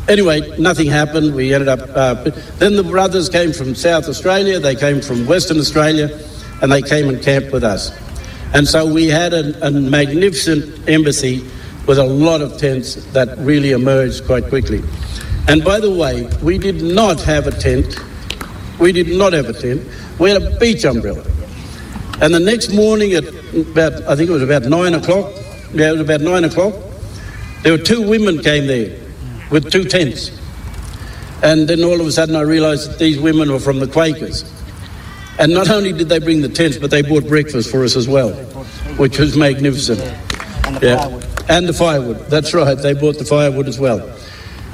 anyway, 0.08 0.58
nothing 0.58 0.86
happened. 0.86 1.34
We 1.34 1.54
ended 1.54 1.68
up... 1.68 1.80
Uh, 1.94 2.14
then 2.58 2.76
the 2.76 2.84
brothers 2.84 3.28
came 3.28 3.52
from 3.52 3.74
South 3.74 4.08
Australia. 4.08 4.58
They 4.58 4.74
came 4.74 5.00
from 5.00 5.26
Western 5.26 5.58
Australia. 5.58 6.18
And 6.62 6.70
they 6.70 6.82
came 6.82 7.08
and 7.08 7.22
camped 7.22 7.52
with 7.52 7.64
us. 7.64 7.92
And 8.54 8.66
so 8.66 8.86
we 8.90 9.08
had 9.08 9.32
a, 9.32 9.66
a 9.66 9.70
magnificent 9.70 10.88
embassy 10.88 11.44
with 11.86 11.98
a 11.98 12.04
lot 12.04 12.40
of 12.40 12.56
tents 12.56 12.94
that 13.12 13.36
really 13.38 13.72
emerged 13.72 14.24
quite 14.24 14.48
quickly. 14.48 14.82
And 15.48 15.62
by 15.62 15.80
the 15.80 15.90
way, 15.90 16.28
we 16.42 16.56
did 16.56 16.82
not 16.82 17.20
have 17.22 17.46
a 17.46 17.50
tent. 17.50 17.98
We 18.78 18.92
did 18.92 19.08
not 19.08 19.32
have 19.32 19.48
a 19.48 19.52
tent. 19.52 19.86
We 20.18 20.30
had 20.30 20.42
a 20.42 20.58
beach 20.58 20.84
umbrella. 20.84 21.24
And 22.20 22.32
the 22.32 22.40
next 22.40 22.72
morning 22.72 23.12
at 23.12 23.24
about, 23.26 23.92
I 24.04 24.16
think 24.16 24.30
it 24.30 24.32
was 24.32 24.42
about 24.42 24.62
nine 24.62 24.94
o'clock, 24.94 25.32
yeah, 25.72 25.88
it 25.88 25.92
was 25.92 26.00
about 26.00 26.20
nine 26.20 26.44
o'clock, 26.44 26.74
there 27.62 27.72
were 27.72 27.82
two 27.82 28.08
women 28.08 28.38
came 28.38 28.66
there 28.66 29.03
with 29.54 29.70
two 29.70 29.84
tents. 29.84 30.32
And 31.40 31.68
then 31.68 31.84
all 31.84 32.00
of 32.00 32.06
a 32.08 32.10
sudden 32.10 32.34
I 32.34 32.40
realised 32.40 32.90
that 32.90 32.98
these 32.98 33.20
women 33.20 33.52
were 33.52 33.60
from 33.60 33.78
the 33.78 33.86
Quakers. 33.86 34.44
And 35.38 35.54
not 35.54 35.70
only 35.70 35.92
did 35.92 36.08
they 36.08 36.18
bring 36.18 36.42
the 36.42 36.48
tents, 36.48 36.76
but 36.76 36.90
they 36.90 37.02
bought 37.02 37.28
breakfast 37.28 37.70
for 37.70 37.84
us 37.84 37.94
as 37.94 38.08
well, 38.08 38.32
which 38.96 39.16
was 39.20 39.36
magnificent. 39.36 40.00
And 40.66 40.76
the 40.78 40.86
Yeah. 40.86 40.96
firewood. 40.96 41.24
And 41.48 41.68
the 41.68 41.72
firewood. 41.72 42.30
That's 42.30 42.52
right. 42.52 42.76
They 42.76 42.94
bought 42.94 43.18
the 43.18 43.24
firewood 43.24 43.68
as 43.68 43.78
well. 43.78 44.02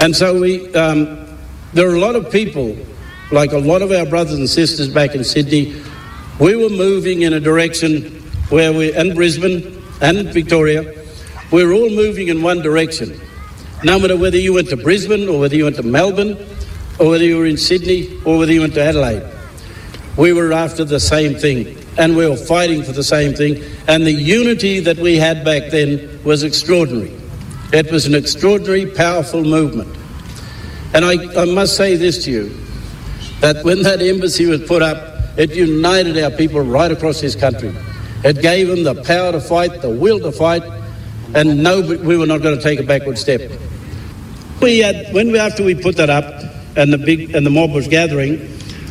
And 0.01 0.16
so 0.16 0.40
we, 0.40 0.73
um, 0.73 1.27
there 1.75 1.87
are 1.90 1.95
a 1.95 2.01
lot 2.01 2.16
of 2.16 2.31
people, 2.31 2.75
like 3.31 3.53
a 3.53 3.59
lot 3.59 3.83
of 3.83 3.93
our 3.93 4.07
brothers 4.07 4.38
and 4.38 4.49
sisters 4.49 4.88
back 4.88 5.14
in 5.14 5.25
Sydney, 5.25 5.75
we 6.38 6.57
were 6.57 6.71
moving 6.71 7.21
in 7.21 7.35
a 7.35 7.40
direction 7.40 8.23
where 8.49 8.73
we, 8.73 8.95
and 8.95 9.14
Brisbane 9.14 9.77
and 10.01 10.33
Victoria, 10.33 10.87
we 11.51 11.66
were 11.66 11.75
all 11.75 11.90
moving 11.90 12.29
in 12.29 12.40
one 12.40 12.62
direction. 12.62 13.21
No 13.83 13.99
matter 13.99 14.16
whether 14.16 14.37
you 14.37 14.53
went 14.53 14.69
to 14.69 14.77
Brisbane 14.77 15.29
or 15.29 15.40
whether 15.40 15.57
you 15.57 15.64
went 15.64 15.77
to 15.77 15.83
Melbourne 15.83 16.37
or 16.99 17.11
whether 17.11 17.25
you 17.25 17.38
were 17.38 17.47
in 17.47 17.57
Sydney 17.57 18.14
or 18.27 18.37
whether 18.37 18.53
you 18.53 18.61
went 18.61 18.75
to 18.75 18.83
Adelaide, 18.83 19.23
we 20.19 20.35
were 20.35 20.53
after 20.53 20.85
the 20.85 21.01
same 21.01 21.35
thing 21.35 21.79
and 21.97 22.14
we 22.14 22.29
were 22.29 22.37
fighting 22.37 22.83
for 22.83 22.93
the 22.93 23.03
same 23.03 23.33
thing. 23.35 23.62
And 23.88 24.07
the 24.07 24.12
unity 24.12 24.81
that 24.81 24.99
we 24.99 25.16
had 25.16 25.45
back 25.45 25.71
then 25.71 26.23
was 26.25 26.43
extraordinary. 26.43 27.16
It 27.73 27.90
was 27.90 28.05
an 28.05 28.14
extraordinary, 28.14 28.85
powerful 28.85 29.43
movement. 29.43 29.97
And 30.93 31.05
I, 31.05 31.40
I 31.40 31.45
must 31.47 31.77
say 31.77 31.97
this 31.97 32.25
to 32.25 32.31
you 32.31 32.57
that 33.40 33.64
when 33.64 33.83
that 33.83 34.03
embassy 34.03 34.45
was 34.45 34.62
put 34.62 34.83
up, 34.83 35.38
it 35.38 35.55
united 35.55 36.19
our 36.19 36.31
people 36.31 36.61
right 36.61 36.90
across 36.90 37.21
this 37.21 37.35
country. 37.35 37.75
It 38.25 38.43
gave 38.43 38.69
them 38.69 38.83
the 38.83 39.03
power 39.05 39.33
to 39.33 39.40
fight, 39.40 39.81
the 39.81 39.88
will 39.88 40.21
to 40.21 40.33
fight, 40.33 40.62
and 41.35 41.62
no, 41.62 41.81
we 41.81 42.16
were 42.16 42.27
not 42.27 42.43
going 42.43 42.57
to 42.57 42.62
take 42.62 42.81
a 42.81 42.83
backward 42.83 43.16
step. 43.16 43.40
We 44.61 44.81
had, 44.81 45.12
when 45.14 45.33
we, 45.33 45.38
after 45.38 45.64
we 45.64 45.75
put 45.75 45.96
that 45.96 46.11
up 46.11 46.44
and 46.77 46.92
the 46.92 46.99
big 46.99 47.35
and 47.35 47.46
the 47.46 47.51
mob 47.51 47.73
was 47.73 47.88
gathering, 47.88 48.38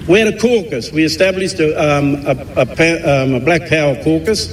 we 0.07 0.19
had 0.19 0.33
a 0.33 0.37
caucus. 0.37 0.91
We 0.91 1.03
established 1.03 1.59
a, 1.59 1.75
um, 1.75 2.25
a, 2.25 2.35
a, 2.55 3.23
um, 3.23 3.35
a 3.35 3.39
Black 3.39 3.69
Power 3.69 3.95
caucus, 4.03 4.51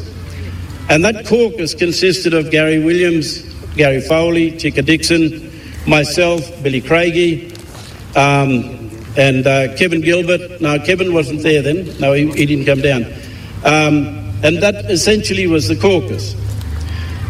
and 0.90 1.02
that 1.05 1.24
caucus 1.26 1.74
consisted 1.74 2.35
of 2.35 2.50
Gary 2.50 2.85
Williams, 2.85 3.42
Gary 3.76 4.02
Foley, 4.02 4.52
Chicka 4.52 4.85
Dixon, 4.85 5.50
myself, 5.87 6.62
Billy 6.62 6.83
Craigie, 6.83 7.52
um, 8.14 8.90
and 9.16 9.46
uh, 9.46 9.74
Kevin 9.76 10.02
Gilbert. 10.02 10.61
No, 10.61 10.79
Kevin 10.79 11.14
wasn't 11.14 11.42
there 11.42 11.62
then. 11.62 11.98
No, 11.98 12.12
he, 12.12 12.31
he 12.33 12.44
didn't 12.44 12.66
come 12.66 12.83
down. 12.83 13.05
Um, 13.64 14.26
and 14.42 14.59
that 14.62 14.90
essentially 14.90 15.46
was 15.46 15.66
the 15.66 15.76
caucus. 15.76 16.35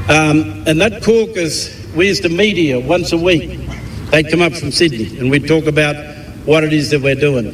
Um, 0.09 0.65
and 0.67 0.81
that 0.81 1.05
caucus, 1.05 1.77
to 1.97 2.29
meet 2.29 2.57
here 2.57 2.79
once 2.79 3.13
a 3.13 3.17
week. 3.17 3.66
They'd 4.11 4.31
come 4.31 4.43
up 4.43 4.55
from 4.55 4.71
Sydney 4.71 5.19
and 5.19 5.31
we'd 5.31 5.49
talk 5.49 5.67
about 5.67 5.97
what 6.47 6.65
it 6.65 6.73
is 6.73 6.91
that 6.91 7.03
we're 7.03 7.15
doing. 7.15 7.49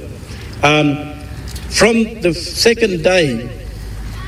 Um, 0.62 1.15
from 1.71 2.21
the 2.21 2.35
second 2.35 3.03
day 3.03 3.49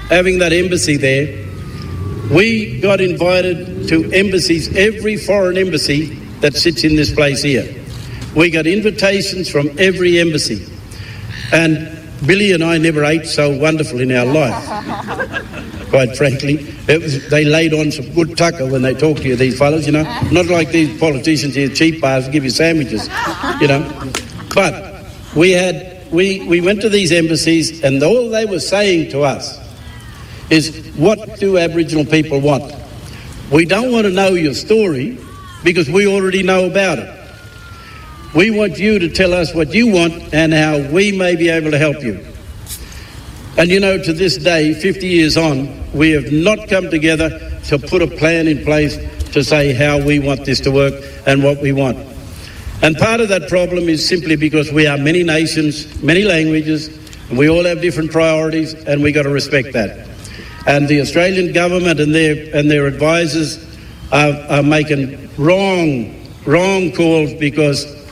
having 0.09 0.39
that 0.39 0.53
embassy 0.53 0.97
there, 0.97 1.45
we 2.31 2.81
got 2.81 3.01
invited 3.01 3.89
to 3.89 4.11
embassies, 4.13 4.75
every 4.75 5.17
foreign 5.17 5.59
embassy 5.59 6.15
that 6.41 6.55
sits 6.55 6.85
in 6.85 6.97
this 6.97 7.15
place 7.15 7.43
here. 7.43 7.83
We 8.35 8.51
got 8.51 8.67
invitations 8.67 9.51
from 9.51 9.71
every 9.79 10.19
embassy. 10.19 10.67
And 11.53 11.94
Billy 12.27 12.53
and 12.53 12.65
I 12.65 12.79
never 12.79 13.05
ate 13.05 13.27
so 13.27 13.51
wonderful 13.51 14.01
in 14.01 14.11
our 14.13 14.25
life, 14.25 15.89
quite 15.91 16.17
frankly. 16.17 16.75
Was, 16.89 17.29
they 17.29 17.45
laid 17.45 17.75
on 17.75 17.91
some 17.91 18.13
good 18.13 18.37
tucker 18.37 18.67
when 18.67 18.83
they 18.83 18.95
talk 18.95 19.19
to 19.19 19.25
you, 19.25 19.37
these 19.37 19.59
fellows, 19.59 19.87
you 19.87 19.93
know. 19.93 20.05
Not 20.31 20.47
like 20.47 20.71
these 20.71 20.99
politicians 20.99 21.55
here, 21.55 21.69
cheap 21.69 22.01
bars, 22.01 22.29
give 22.29 22.45
you 22.45 22.51
sandwiches, 22.51 23.09
you 23.61 23.69
know. 23.69 24.13
But 24.55 25.05
we 25.37 25.51
had, 25.51 26.11
we, 26.11 26.47
we 26.47 26.61
went 26.61 26.81
to 26.83 26.89
these 26.89 27.13
embassies 27.13 27.83
and 27.83 28.03
all 28.03 28.31
they 28.31 28.47
were 28.47 28.61
saying 28.61 29.11
to 29.11 29.23
us 29.23 29.59
is, 30.51 30.93
what 30.97 31.39
do 31.39 31.59
Aboriginal 31.59 32.05
people 32.05 32.41
want? 32.41 32.73
We 33.51 33.65
don't 33.65 33.93
want 33.93 34.05
to 34.05 34.11
know 34.11 34.31
your 34.31 34.55
story 34.55 35.19
because 35.63 35.91
we 35.91 36.07
already 36.07 36.43
know 36.43 36.67
about 36.67 36.99
it. 36.99 37.24
We 38.35 38.51
want 38.51 38.79
you 38.79 38.99
to 38.99 39.09
tell 39.09 39.33
us 39.33 39.55
what 39.55 39.73
you 39.73 39.87
want 39.87 40.35
and 40.35 40.53
how 40.53 40.79
we 40.91 41.13
may 41.13 41.37
be 41.37 41.49
able 41.49 41.71
to 41.71 41.79
help 41.79 42.03
you. 42.03 42.27
And 43.57 43.71
you 43.71 43.79
know, 43.79 44.03
to 44.03 44.13
this 44.13 44.37
day, 44.37 44.75
50 44.75 45.07
years 45.07 45.37
on, 45.37 45.93
we 45.93 46.11
have 46.11 46.33
not 46.33 46.69
come 46.69 46.91
together 46.91 47.61
to 47.67 47.79
put 47.79 48.03
a 48.03 48.09
plan 48.09 48.49
in 48.49 48.65
place 48.65 48.97
to 49.33 49.45
say 49.45 49.73
how 49.73 50.05
we 50.05 50.19
want 50.19 50.45
this 50.45 50.59
to 50.61 50.73
work 50.73 50.95
and 51.27 51.45
what 51.45 51.63
we 51.63 51.73
want. 51.73 51.97
And 52.83 52.97
part 52.97 53.21
of 53.21 53.29
that 53.29 53.49
problem 53.49 53.89
is 53.89 54.07
simply 54.07 54.35
because 54.35 54.73
we 54.73 54.89
are 54.89 54.99
many 54.99 55.23
nations, 55.23 56.03
many 56.03 56.25
languages, 56.25 56.89
and 57.29 57.39
we 57.39 57.49
all 57.49 57.65
have 57.65 57.81
different 57.81 58.11
priorities, 58.11 58.75
and 58.75 59.01
we've 59.01 59.15
got 59.15 59.23
to 59.23 59.31
respect 59.31 59.73
that. 59.75 60.09
And 60.67 60.89
the 60.89 61.01
Australian 61.01 61.53
government 61.53 62.01
and 62.01 62.13
their 62.13 62.55
and 62.55 62.69
their 62.71 62.87
advisors 62.87 63.65
are, 64.11 64.33
are 64.49 64.63
making 64.63 65.31
wrong, 65.37 66.27
wrong 66.45 66.91
calls 66.93 67.33
because 67.35 68.04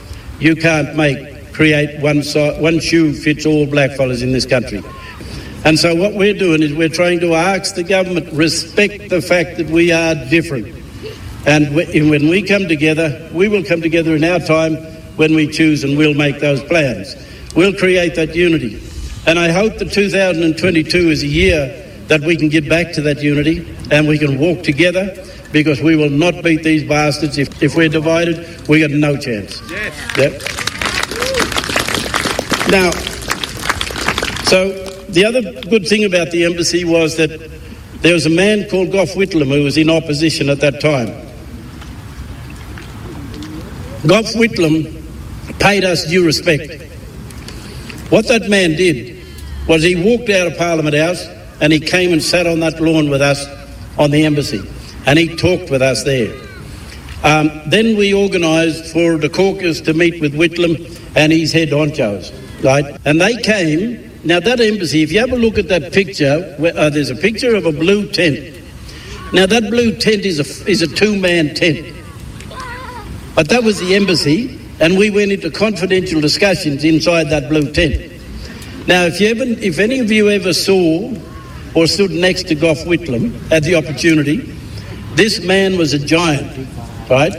you 0.43 0.55
can't 0.55 0.95
make 0.95 1.53
create 1.53 2.01
one 2.01 2.21
si- 2.21 2.59
one 2.59 2.79
shoe 2.79 3.13
fits 3.13 3.45
all 3.45 3.65
blackfellas 3.65 4.21
in 4.21 4.33
this 4.33 4.45
country. 4.45 4.83
And 5.65 5.79
so 5.79 5.95
what 5.95 6.13
we're 6.13 6.33
doing 6.33 6.61
is 6.61 6.73
we're 6.73 6.89
trying 6.89 7.21
to 7.21 7.35
ask 7.35 7.75
the 7.75 7.83
government 7.83 8.33
respect 8.33 9.09
the 9.09 9.21
fact 9.21 9.57
that 9.57 9.67
we 9.67 9.91
are 9.91 10.15
different. 10.29 10.67
And 11.45 11.75
when 11.75 12.27
we 12.27 12.41
come 12.41 12.67
together, 12.67 13.29
we 13.33 13.47
will 13.47 13.63
come 13.63 13.81
together 13.81 14.15
in 14.15 14.23
our 14.23 14.39
time 14.39 14.75
when 15.15 15.35
we 15.35 15.47
choose 15.47 15.83
and 15.83 15.97
we'll 15.97 16.13
make 16.13 16.39
those 16.39 16.61
plans. 16.63 17.15
We'll 17.55 17.73
create 17.73 18.15
that 18.15 18.35
unity. 18.35 18.81
And 19.25 19.39
I 19.39 19.51
hope 19.51 19.77
that 19.77 19.91
2022 19.91 20.97
is 20.97 21.23
a 21.23 21.27
year 21.27 21.79
that 22.07 22.21
we 22.21 22.35
can 22.35 22.49
get 22.49 22.67
back 22.67 22.91
to 22.93 23.01
that 23.03 23.21
unity 23.21 23.65
and 23.91 24.07
we 24.07 24.17
can 24.17 24.37
walk 24.37 24.63
together 24.63 25.15
because 25.53 25.79
we 25.81 25.95
will 25.95 26.09
not 26.09 26.43
beat 26.43 26.63
these 26.63 26.83
bastards. 26.83 27.37
If, 27.37 27.61
if 27.61 27.75
we're 27.75 27.87
divided, 27.87 28.67
we 28.67 28.79
got 28.81 28.89
no 28.89 29.15
chance. 29.15 29.61
Yes. 29.69 29.93
Yep. 30.17 30.31
Now, 32.71 32.89
so 34.45 34.71
the 35.09 35.23
other 35.23 35.41
good 35.69 35.87
thing 35.87 36.05
about 36.05 36.31
the 36.31 36.43
embassy 36.43 36.83
was 36.83 37.15
that 37.17 37.51
there 38.01 38.13
was 38.13 38.25
a 38.25 38.31
man 38.31 38.67
called 38.67 38.91
Gough 38.91 39.09
Whitlam 39.09 39.55
who 39.55 39.63
was 39.63 39.77
in 39.77 39.89
opposition 39.91 40.49
at 40.49 40.59
that 40.61 40.81
time. 40.81 41.09
Gough 44.07 44.33
Whitlam 44.33 45.59
paid 45.59 45.85
us 45.85 46.07
due 46.07 46.25
respect. 46.25 46.81
What 48.09 48.27
that 48.27 48.49
man 48.49 48.71
did 48.71 49.23
was 49.67 49.83
he 49.83 49.95
walked 49.95 50.29
out 50.31 50.47
of 50.47 50.57
Parliament 50.57 50.95
House 50.95 51.25
and 51.61 51.71
he 51.71 51.79
came 51.79 52.11
and 52.11 52.21
sat 52.21 52.47
on 52.47 52.59
that 52.61 52.81
lawn 52.81 53.09
with 53.09 53.21
us 53.21 53.45
on 53.99 54.09
the 54.09 54.25
embassy 54.25 54.67
and 55.05 55.19
he 55.19 55.35
talked 55.35 55.69
with 55.69 55.81
us 55.81 56.03
there. 56.03 56.33
Um, 57.23 57.61
then 57.67 57.95
we 57.97 58.13
organised 58.13 58.91
for 58.91 59.17
the 59.17 59.29
caucus 59.29 59.79
to 59.81 59.93
meet 59.93 60.19
with 60.19 60.33
Whitlam 60.33 60.99
and 61.15 61.31
his 61.31 61.53
head 61.53 61.69
honchos, 61.69 62.33
right? 62.63 62.97
And 63.05 63.21
they 63.21 63.37
came. 63.37 64.11
Now 64.25 64.39
that 64.39 64.59
embassy, 64.59 65.03
if 65.03 65.11
you 65.11 65.19
have 65.19 65.31
a 65.31 65.37
look 65.37 65.57
at 65.57 65.67
that 65.69 65.93
picture, 65.93 66.55
where, 66.57 66.75
uh, 66.77 66.89
there's 66.89 67.09
a 67.09 67.15
picture 67.15 67.55
of 67.55 67.65
a 67.65 67.71
blue 67.71 68.09
tent. 68.09 68.55
Now 69.33 69.45
that 69.45 69.69
blue 69.69 69.95
tent 69.97 70.25
is 70.25 70.39
a 70.39 70.69
is 70.69 70.81
a 70.81 70.87
two-man 70.87 71.55
tent, 71.55 71.93
but 73.35 73.49
that 73.49 73.63
was 73.63 73.79
the 73.79 73.95
embassy, 73.95 74.59
and 74.79 74.97
we 74.97 75.09
went 75.09 75.31
into 75.31 75.49
confidential 75.49 76.21
discussions 76.21 76.83
inside 76.83 77.29
that 77.29 77.49
blue 77.49 77.71
tent. 77.71 78.11
Now, 78.85 79.03
if 79.03 79.21
you 79.21 79.29
ever, 79.29 79.43
if 79.43 79.79
any 79.79 79.99
of 79.99 80.11
you 80.11 80.29
ever 80.29 80.53
saw 80.53 81.13
or 81.73 81.87
stood 81.87 82.11
next 82.11 82.47
to 82.49 82.55
Gough 82.55 82.79
Whitlam, 82.85 83.31
had 83.49 83.63
the 83.63 83.75
opportunity, 83.75 84.52
this 85.15 85.43
man 85.43 85.77
was 85.77 85.93
a 85.93 85.99
giant 85.99 86.67
right? 87.09 87.33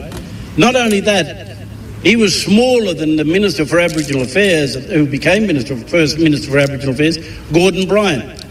Not 0.57 0.77
only 0.77 1.01
that, 1.01 1.57
he 2.03 2.17
was 2.17 2.43
smaller 2.43 2.95
than 2.95 3.17
the 3.17 3.25
Minister 3.25 3.65
for 3.65 3.81
Aboriginal 3.81 4.23
Affairs, 4.23 4.75
who 4.75 5.07
became 5.07 5.47
Minister, 5.47 5.77
first 5.77 6.19
Minister 6.19 6.51
for 6.51 6.59
Aboriginal 6.59 6.95
Affairs, 6.95 7.19
Gordon 7.53 7.89
Bryant. 7.89 8.45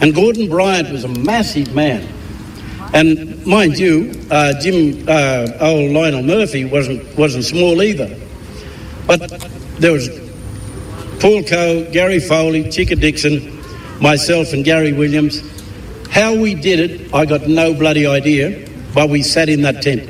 And 0.00 0.14
Gordon 0.14 0.48
Bryant 0.48 0.90
was 0.90 1.04
a 1.04 1.08
massive 1.08 1.74
man. 1.74 2.08
And 2.92 3.44
mind 3.46 3.78
you, 3.78 4.12
uh, 4.30 4.60
Jim, 4.60 5.04
uh, 5.08 5.46
old 5.60 5.92
Lionel 5.92 6.22
Murphy 6.22 6.64
wasn't, 6.64 7.16
wasn't 7.16 7.44
small 7.44 7.82
either. 7.82 8.18
But 9.06 9.30
there 9.78 9.92
was 9.92 10.08
Paul 11.20 11.44
Coe, 11.44 11.88
Gary 11.92 12.18
Foley, 12.18 12.64
Chicka 12.64 13.00
Dixon, 13.00 13.62
myself 14.02 14.52
and 14.52 14.64
Gary 14.64 14.92
Williams. 14.92 15.40
How 16.12 16.36
we 16.36 16.54
did 16.54 16.78
it, 16.78 17.14
I 17.14 17.24
got 17.24 17.48
no 17.48 17.74
bloody 17.74 18.06
idea, 18.06 18.68
but 18.94 19.08
we 19.08 19.22
sat 19.22 19.48
in 19.48 19.62
that 19.62 19.82
tent 19.82 20.08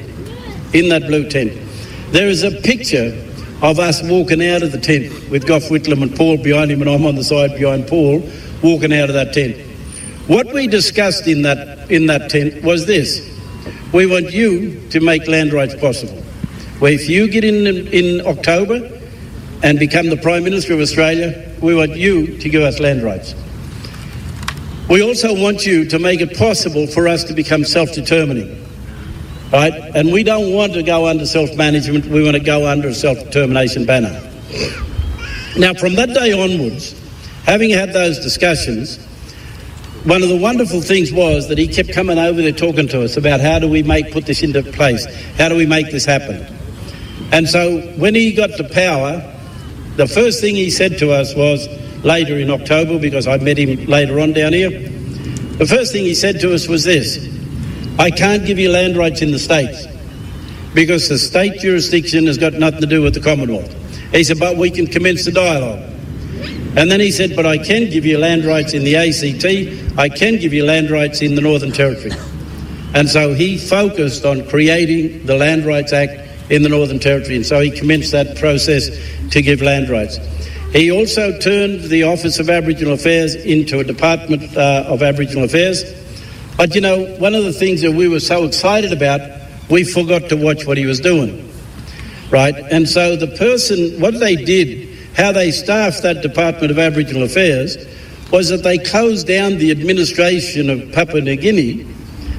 in 0.75 0.89
that 0.89 1.03
blue 1.03 1.29
tent. 1.29 1.53
There 2.11 2.29
is 2.29 2.43
a 2.43 2.51
picture 2.51 3.17
of 3.63 3.79
us 3.79 4.03
walking 4.03 4.45
out 4.45 4.63
of 4.63 4.73
the 4.73 4.79
tent 4.79 5.31
with 5.31 5.47
Gough 5.47 5.65
Whitlam 5.65 6.03
and 6.03 6.15
Paul 6.17 6.39
behind 6.39 6.71
him, 6.71 6.81
and 6.81 6.91
I'm 6.91 7.07
on 7.07 7.15
the 7.15 7.25
side 7.25 7.57
behind 7.57 7.87
Paul, 7.87 8.29
walking 8.63 8.93
out 8.93 9.09
of 9.09 9.15
that 9.15 9.33
tent. 9.33 9.57
What 10.27 10.53
we 10.53 10.67
discussed 10.67 11.27
in 11.27 11.43
that, 11.43 11.91
in 11.91 12.07
that 12.07 12.31
tent 12.31 12.63
was 12.63 12.87
this 12.87 13.29
we 13.93 14.07
want 14.07 14.33
you 14.33 14.81
to 14.89 15.01
make 15.01 15.29
land 15.29 15.53
rights 15.53 15.75
possible. 15.75 16.21
Where 16.79 16.93
if 16.93 17.09
you 17.09 17.29
get 17.29 17.45
in 17.45 17.67
in 17.89 18.27
October 18.27 18.91
and 19.63 19.79
become 19.79 20.09
the 20.09 20.17
Prime 20.17 20.43
Minister 20.43 20.75
of 20.75 20.81
Australia, 20.81 21.55
we 21.61 21.75
want 21.75 21.95
you 21.95 22.39
to 22.39 22.49
give 22.49 22.63
us 22.63 22.81
land 22.81 23.03
rights. 23.03 23.35
We 24.93 25.03
also 25.03 25.35
want 25.35 25.65
you 25.65 25.87
to 25.87 25.99
make 25.99 26.21
it 26.21 26.37
possible 26.37 26.87
for 26.87 27.09
us 27.09 27.25
to 27.25 27.33
become 27.33 27.65
self 27.65 27.93
determining 27.93 28.63
right? 29.53 29.73
And 29.95 30.13
we 30.13 30.23
don't 30.23 30.53
want 30.53 30.73
to 30.73 30.83
go 30.83 31.07
under 31.07 31.27
self 31.27 31.55
management, 31.57 32.07
we 32.07 32.23
want 32.25 32.37
to 32.37 32.43
go 32.43 32.67
under 32.67 32.89
a 32.89 32.95
self 32.95 33.19
determination 33.19 33.85
banner. 33.85 34.13
Now, 35.57 35.75
from 35.75 35.95
that 35.95 36.15
day 36.15 36.33
onwards, 36.33 36.99
having 37.45 37.71
had 37.71 37.93
those 37.93 38.19
discussions, 38.19 38.99
one 40.05 40.23
of 40.23 40.29
the 40.29 40.37
wonderful 40.37 40.81
things 40.81 41.13
was 41.13 41.49
that 41.49 41.59
he 41.59 41.69
kept 41.69 41.93
coming 41.93 42.19
over 42.19 42.41
there 42.41 42.53
talking 42.53 42.89
to 42.89 43.03
us 43.03 43.17
about 43.17 43.41
how 43.41 43.59
do 43.59 43.69
we 43.69 43.83
make 43.83 44.13
put 44.13 44.27
this 44.27 44.43
into 44.43 44.63
place, 44.63 45.05
how 45.37 45.49
do 45.49 45.57
we 45.57 45.67
make 45.67 45.91
this 45.91 46.05
happen. 46.05 46.45
And 47.31 47.49
so 47.49 47.81
when 47.97 48.15
he 48.15 48.33
got 48.33 48.57
to 48.57 48.69
power, 48.69 49.21
the 49.97 50.07
first 50.07 50.41
thing 50.41 50.55
he 50.55 50.71
said 50.71 50.99
to 50.99 51.13
us 51.13 51.35
was 51.35 51.69
later 52.03 52.39
in 52.39 52.51
October, 52.51 52.99
because 52.99 53.27
I 53.27 53.37
met 53.39 53.59
him 53.59 53.87
later 53.87 54.21
on 54.21 54.33
down 54.33 54.53
here. 54.53 54.71
The 54.71 55.67
first 55.67 55.93
thing 55.93 56.05
he 56.05 56.15
said 56.15 56.41
to 56.41 56.55
us 56.55 56.69
was 56.69 56.85
this 56.85 57.29
I 57.99 58.11
can't 58.11 58.45
give 58.45 58.59
you 58.59 58.71
land 58.71 58.97
rights 58.97 59.23
in 59.23 59.31
the 59.31 59.39
states 59.39 59.87
because 60.75 61.09
the 61.09 61.19
state 61.19 61.61
jurisdiction 61.61 62.27
has 62.27 62.39
got 62.39 62.55
nothing 62.55 62.81
to 62.81 62.87
do 62.87 63.03
with 63.03 63.15
the 63.15 63.21
Commonwealth. 63.21 63.73
He 64.13 64.25
said, 64.25 64.39
but 64.39 64.57
we 64.57 64.71
can 64.71 64.87
commence 64.87 65.25
the 65.25 65.33
dialogue. 65.33 65.81
And 66.77 66.91
then 66.91 67.01
he 67.01 67.11
said, 67.11 67.37
but 67.37 67.45
I 67.45 67.59
can 67.59 67.91
give 67.91 68.07
you 68.07 68.19
land 68.19 68.45
rights 68.45 68.73
in 68.73 68.83
the 68.83 68.97
ACT, 68.97 69.99
I 69.99 70.09
can 70.09 70.39
give 70.39 70.53
you 70.55 70.65
land 70.65 70.91
rights 70.91 71.21
in 71.21 71.35
the 71.35 71.43
Northern 71.43 71.71
Territory. 71.71 72.13
And 72.95 73.09
so 73.09 73.35
he 73.35 73.59
focused 73.59 74.25
on 74.25 74.47
creating 74.49 75.27
the 75.27 75.37
Land 75.37 75.65
Rights 75.65 75.93
Act 75.93 76.51
in 76.51 76.63
the 76.63 76.69
Northern 76.69 76.99
Territory, 76.99 77.37
and 77.37 77.47
so 77.47 77.61
he 77.61 77.71
commenced 77.71 78.13
that 78.13 78.37
process 78.37 78.91
to 79.31 79.41
give 79.41 79.63
land 79.63 79.89
rights. 79.89 80.19
He 80.73 80.91
also 80.91 81.39
turned 81.39 81.83
the 81.83 82.05
Office 82.05 82.39
of 82.39 82.49
Aboriginal 82.49 82.95
Affairs 82.95 83.35
into 83.35 83.81
a 83.81 83.85
Department 83.85 84.57
uh, 84.57 84.85
of 84.89 85.03
Aboriginal 85.03 85.45
Affairs 85.45 85.85
but 86.57 86.75
you 86.75 86.81
know, 86.81 87.07
one 87.17 87.35
of 87.35 87.45
the 87.45 87.53
things 87.53 87.81
that 87.83 87.93
we 87.93 88.09
were 88.09 88.21
so 88.21 88.45
excited 88.45 88.93
about, 88.93 89.21
we 89.71 89.85
forgot 89.85 90.29
to 90.29 90.37
watch 90.37 90.67
what 90.67 90.77
he 90.77 90.87
was 90.87 91.01
doing. 91.01 91.51
Right? 92.31 92.55
And 92.55 92.89
so 92.89 93.17
the 93.17 93.27
person, 93.27 94.01
what 94.01 94.19
they 94.21 94.37
did, 94.37 94.89
how 95.17 95.33
they 95.33 95.51
staffed 95.51 96.03
that 96.03 96.23
Department 96.23 96.71
of 96.71 96.79
Aboriginal 96.79 97.25
Affairs, 97.25 97.77
was 98.31 98.49
that 98.49 98.63
they 98.63 98.79
closed 98.79 99.27
down 99.27 99.59
the 99.59 99.71
administration 99.71 100.71
of 100.71 100.93
Papua 100.93 101.21
New 101.21 101.37
Guinea 101.37 101.87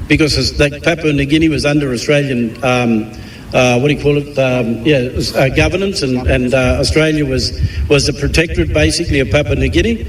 because 0.08 0.52
Papua 0.58 1.13
New 1.13 1.26
Guinea 1.26 1.50
was 1.50 1.65
under 1.65 1.91
Australian, 1.91 2.63
um, 2.63 3.12
uh, 3.54 3.80
what 3.80 3.88
do 3.88 3.94
you 3.94 4.02
call 4.02 4.18
it? 4.18 4.38
Um, 4.38 4.86
yeah, 4.86 5.10
uh, 5.39 5.50
governance, 5.50 6.02
and, 6.02 6.28
and 6.28 6.54
uh, 6.54 6.78
Australia 6.80 7.26
was 7.26 7.60
was 7.89 8.08
the 8.08 8.13
protectorate 8.13 8.74
basically 8.74 9.20
of 9.20 9.30
Papua 9.30 9.56
New 9.56 9.70
Guinea, 9.70 10.08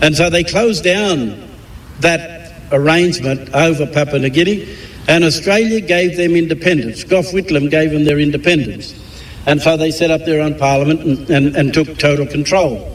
and 0.00 0.16
so 0.16 0.30
they 0.30 0.44
closed 0.44 0.84
down 0.84 1.48
that 2.00 2.54
arrangement 2.72 3.54
over 3.54 3.86
Papua 3.86 4.18
New 4.18 4.30
Guinea, 4.30 4.76
and 5.08 5.24
Australia 5.24 5.80
gave 5.80 6.16
them 6.16 6.34
independence. 6.34 7.04
Gough 7.04 7.26
Whitlam 7.26 7.70
gave 7.70 7.90
them 7.90 8.04
their 8.04 8.18
independence. 8.18 8.94
And 9.46 9.62
so 9.62 9.78
they 9.78 9.90
set 9.90 10.10
up 10.10 10.26
their 10.26 10.42
own 10.42 10.58
parliament 10.58 11.00
and, 11.00 11.30
and, 11.30 11.56
and 11.56 11.72
took 11.72 11.96
total 11.96 12.26
control. 12.26 12.94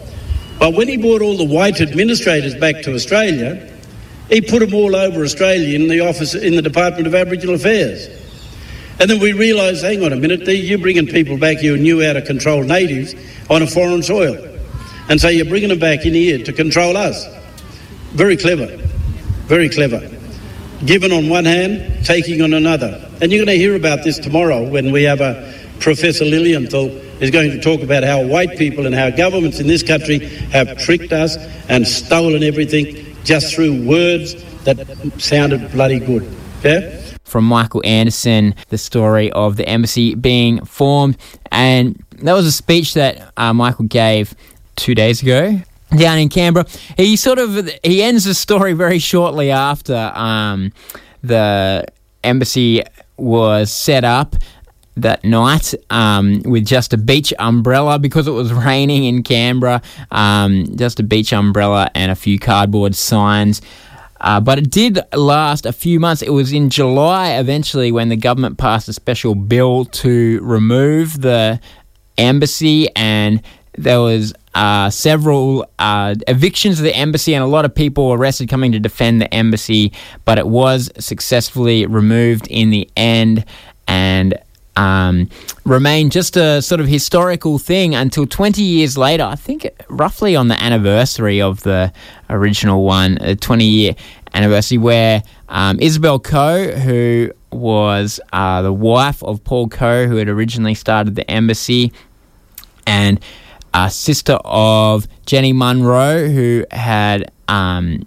But 0.60 0.76
when 0.76 0.88
he 0.88 0.98
brought 0.98 1.24
all 1.24 1.36
the 1.36 1.44
white 1.44 1.82
administrators 1.82 2.54
back 2.54 2.84
to 2.84 2.94
Australia, 2.94 3.72
he 4.30 4.40
put 4.40 4.60
them 4.60 4.74
all 4.76 4.96
over 4.96 5.24
Australia 5.24 5.76
in 5.76 5.88
the 5.88 6.02
office 6.02 6.36
in 6.36 6.56
the 6.56 6.62
Department 6.62 7.08
of 7.08 7.16
Aboriginal 7.16 7.56
Affairs. 7.56 8.08
And 9.00 9.10
then 9.10 9.20
we 9.20 9.34
realised, 9.34 9.84
hang 9.84 10.04
on 10.04 10.14
a 10.14 10.16
minute, 10.16 10.48
you're 10.48 10.80
bringing 10.80 11.08
people 11.08 11.38
back 11.38 11.58
who 11.58 11.78
knew 11.78 12.06
how 12.06 12.14
to 12.14 12.22
control 12.22 12.64
natives 12.64 13.16
on 13.50 13.62
a 13.62 13.68
foreign 13.68 14.04
soil. 14.04 14.50
And 15.10 15.20
so 15.20 15.30
you're 15.30 15.46
bringing 15.46 15.70
them 15.70 15.80
back 15.80 16.06
in 16.06 16.14
here 16.14 16.44
to 16.44 16.54
control 16.54 16.96
us. 16.96 17.26
Very 18.12 18.38
clever. 18.38 18.68
Very 19.48 19.70
clever. 19.70 20.10
Given 20.86 21.12
on 21.12 21.30
one 21.30 21.46
hand, 21.46 22.06
taking 22.06 22.42
on 22.42 22.54
another. 22.54 23.10
And 23.22 23.32
you're 23.32 23.44
going 23.44 23.58
to 23.58 23.62
hear 23.62 23.76
about 23.76 24.04
this 24.04 24.20
tomorrow 24.20 24.64
when 24.64 24.92
we 24.92 25.04
have 25.04 25.22
a 25.22 25.54
Professor 25.80 26.24
Lilienthal 26.24 26.90
is 27.22 27.32
going 27.32 27.52
to 27.52 27.60
talk 27.60 27.82
about 27.82 28.04
how 28.04 28.24
white 28.24 28.58
people 28.58 28.86
and 28.86 28.96
how 28.96 29.10
governments 29.10 29.60
in 29.60 29.68
this 29.68 29.84
country 29.84 30.20
have 30.52 30.78
tricked 30.78 31.12
us 31.12 31.36
and 31.68 31.88
stolen 31.88 32.44
everything 32.44 33.16
just 33.24 33.54
through 33.54 33.86
words 33.86 34.36
that 34.64 34.78
sounded 35.18 35.72
bloody 35.72 36.00
good. 36.00 36.24
Yeah? 36.64 37.03
From 37.24 37.46
Michael 37.46 37.82
Anderson, 37.86 38.54
the 38.70 38.78
story 38.78 39.32
of 39.32 39.56
the 39.56 39.68
embassy 39.68 40.14
being 40.14 40.64
formed. 40.66 41.18
And 41.52 42.04
that 42.22 42.34
was 42.34 42.46
a 42.46 42.52
speech 42.52 42.94
that 42.94 43.32
uh, 43.38 43.54
Michael 43.54 43.86
gave 43.86 44.36
two 44.76 44.94
days 44.94 45.22
ago 45.22 45.60
down 45.98 46.18
in 46.18 46.30
Canberra. 46.30 46.66
He 46.98 47.16
sort 47.16 47.40
of 47.40 47.70
he 47.84 48.04
ends 48.04 48.26
the 48.26 48.34
story 48.34 48.74
very 48.74 49.00
shortly 49.00 49.52
after 49.52 50.12
um, 50.16 50.72
the 51.22 51.86
embassy 52.24 52.84
was 53.18 53.72
set 53.72 54.04
up 54.04 54.36
that 54.96 55.24
night 55.24 55.74
um, 55.90 56.42
with 56.44 56.66
just 56.66 56.94
a 56.94 56.98
beach 56.98 57.34
umbrella 57.40 57.98
because 57.98 58.28
it 58.28 58.32
was 58.32 58.54
raining 58.54 59.06
in 59.06 59.24
Canberra. 59.24 59.82
Um, 60.12 60.76
just 60.76 61.00
a 61.00 61.04
beach 61.04 61.34
umbrella 61.34 61.90
and 61.96 62.12
a 62.12 62.16
few 62.16 62.38
cardboard 62.40 62.96
signs. 62.96 63.62
Uh, 64.24 64.40
but 64.40 64.58
it 64.58 64.72
did 64.72 65.00
last 65.14 65.66
a 65.66 65.74
few 65.74 66.00
months. 66.00 66.22
It 66.22 66.30
was 66.30 66.54
in 66.54 66.70
July 66.70 67.34
eventually 67.34 67.92
when 67.92 68.08
the 68.08 68.16
government 68.16 68.58
passed 68.58 68.88
a 68.88 68.94
special 68.94 69.36
bill 69.36 69.84
to 69.86 70.40
remove 70.42 71.22
the 71.22 71.60
embassy, 72.18 72.88
and 72.96 73.42
there 73.78 74.00
was 74.00 74.34
uh, 74.56 74.90
several 74.90 75.70
uh, 75.78 76.16
evictions 76.28 76.80
of 76.80 76.86
the 76.86 76.96
embassy 76.96 77.34
and 77.36 77.44
a 77.44 77.48
lot 77.48 77.66
of 77.66 77.76
people 77.76 78.14
arrested 78.14 78.48
coming 78.48 78.72
to 78.72 78.80
defend 78.80 79.20
the 79.20 79.32
embassy, 79.34 79.92
but 80.26 80.38
it 80.38 80.48
was 80.48 80.90
successfully 81.00 81.86
removed 81.86 82.48
in 82.48 82.70
the 82.70 82.90
end 82.96 83.44
and 83.88 84.36
um, 84.76 85.30
remained 85.66 86.12
just 86.12 86.36
a 86.36 86.62
sort 86.62 86.82
of 86.82 86.88
historical 86.88 87.58
thing 87.60 87.96
until 87.96 88.26
20 88.26 88.62
years 88.62 88.98
later. 88.98 89.24
I 89.24 89.36
think 89.36 89.70
roughly 89.90 90.36
on 90.36 90.48
the 90.48 90.62
anniversary 90.62 91.42
of 91.42 91.62
the 91.64 91.92
original 92.30 92.84
one, 92.84 93.18
a 93.22 93.36
20 93.36 93.66
year 93.66 93.96
anniversary, 94.34 94.78
where 94.78 95.24
um, 95.50 95.80
Isabel 95.80 96.20
Coe, 96.20 96.72
who 96.72 97.32
was 97.52 98.20
uh, 98.32 98.62
the 98.62 98.74
wife 98.74 99.24
of 99.24 99.44
Paul 99.44 99.70
Coe, 99.70 100.08
who 100.08 100.18
had 100.18 100.28
originally 100.28 100.74
started 100.74 101.16
the 101.16 101.30
embassy, 101.30 101.92
and 102.88 103.20
a 103.74 103.90
sister 103.90 104.40
of 104.44 105.08
Jenny 105.26 105.54
Munro, 105.54 106.28
who 106.28 106.66
had 106.72 107.32
um, 107.48 108.06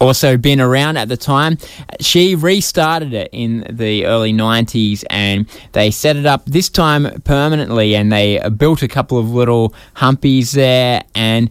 also 0.00 0.36
been 0.36 0.60
around 0.60 0.96
at 0.96 1.08
the 1.08 1.16
time. 1.16 1.58
She 2.00 2.34
restarted 2.34 3.12
it 3.12 3.30
in 3.32 3.66
the 3.70 4.06
early 4.06 4.32
90s 4.32 5.04
and 5.10 5.46
they 5.72 5.90
set 5.90 6.16
it 6.16 6.26
up 6.26 6.44
this 6.46 6.68
time 6.68 7.20
permanently 7.22 7.94
and 7.94 8.12
they 8.12 8.40
built 8.56 8.82
a 8.82 8.88
couple 8.88 9.18
of 9.18 9.30
little 9.30 9.74
humpies 9.96 10.52
there 10.52 11.02
and 11.14 11.50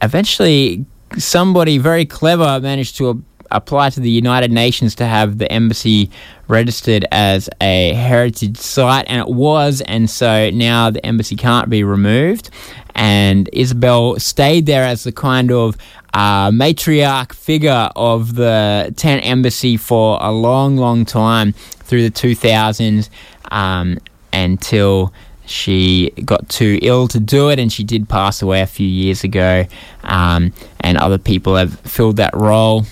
eventually 0.00 0.84
somebody 1.18 1.78
very 1.78 2.06
clever 2.06 2.60
managed 2.60 2.96
to 2.96 3.22
apply 3.56 3.90
to 3.90 4.00
the 4.00 4.10
United 4.10 4.50
Nations 4.50 4.94
to 4.96 5.06
have 5.06 5.38
the 5.38 5.50
embassy 5.50 6.10
registered 6.48 7.06
as 7.10 7.48
a 7.60 7.92
heritage 7.94 8.56
site, 8.56 9.06
and 9.08 9.20
it 9.20 9.34
was, 9.34 9.80
and 9.82 10.08
so 10.08 10.50
now 10.50 10.90
the 10.90 11.04
embassy 11.04 11.36
can't 11.36 11.70
be 11.70 11.84
removed. 11.84 12.50
And 12.94 13.48
Isabel 13.52 14.18
stayed 14.18 14.66
there 14.66 14.84
as 14.84 15.04
the 15.04 15.12
kind 15.12 15.50
of 15.50 15.76
uh, 16.14 16.50
matriarch 16.50 17.32
figure 17.32 17.88
of 17.96 18.34
the 18.34 18.92
tent 18.96 19.26
embassy 19.26 19.76
for 19.76 20.18
a 20.20 20.30
long, 20.30 20.76
long 20.76 21.04
time 21.04 21.52
through 21.52 22.02
the 22.02 22.10
2000s 22.10 23.08
um, 23.50 23.98
until 24.32 25.12
she 25.46 26.10
got 26.24 26.48
too 26.48 26.78
ill 26.82 27.08
to 27.08 27.20
do 27.20 27.50
it, 27.50 27.58
and 27.58 27.72
she 27.72 27.84
did 27.84 28.08
pass 28.08 28.42
away 28.42 28.60
a 28.60 28.66
few 28.66 28.86
years 28.86 29.24
ago. 29.24 29.66
Um, 30.04 30.52
and 30.80 30.98
other 30.98 31.18
people 31.18 31.56
have 31.56 31.78
filled 31.80 32.16
that 32.16 32.34
role. 32.34 32.84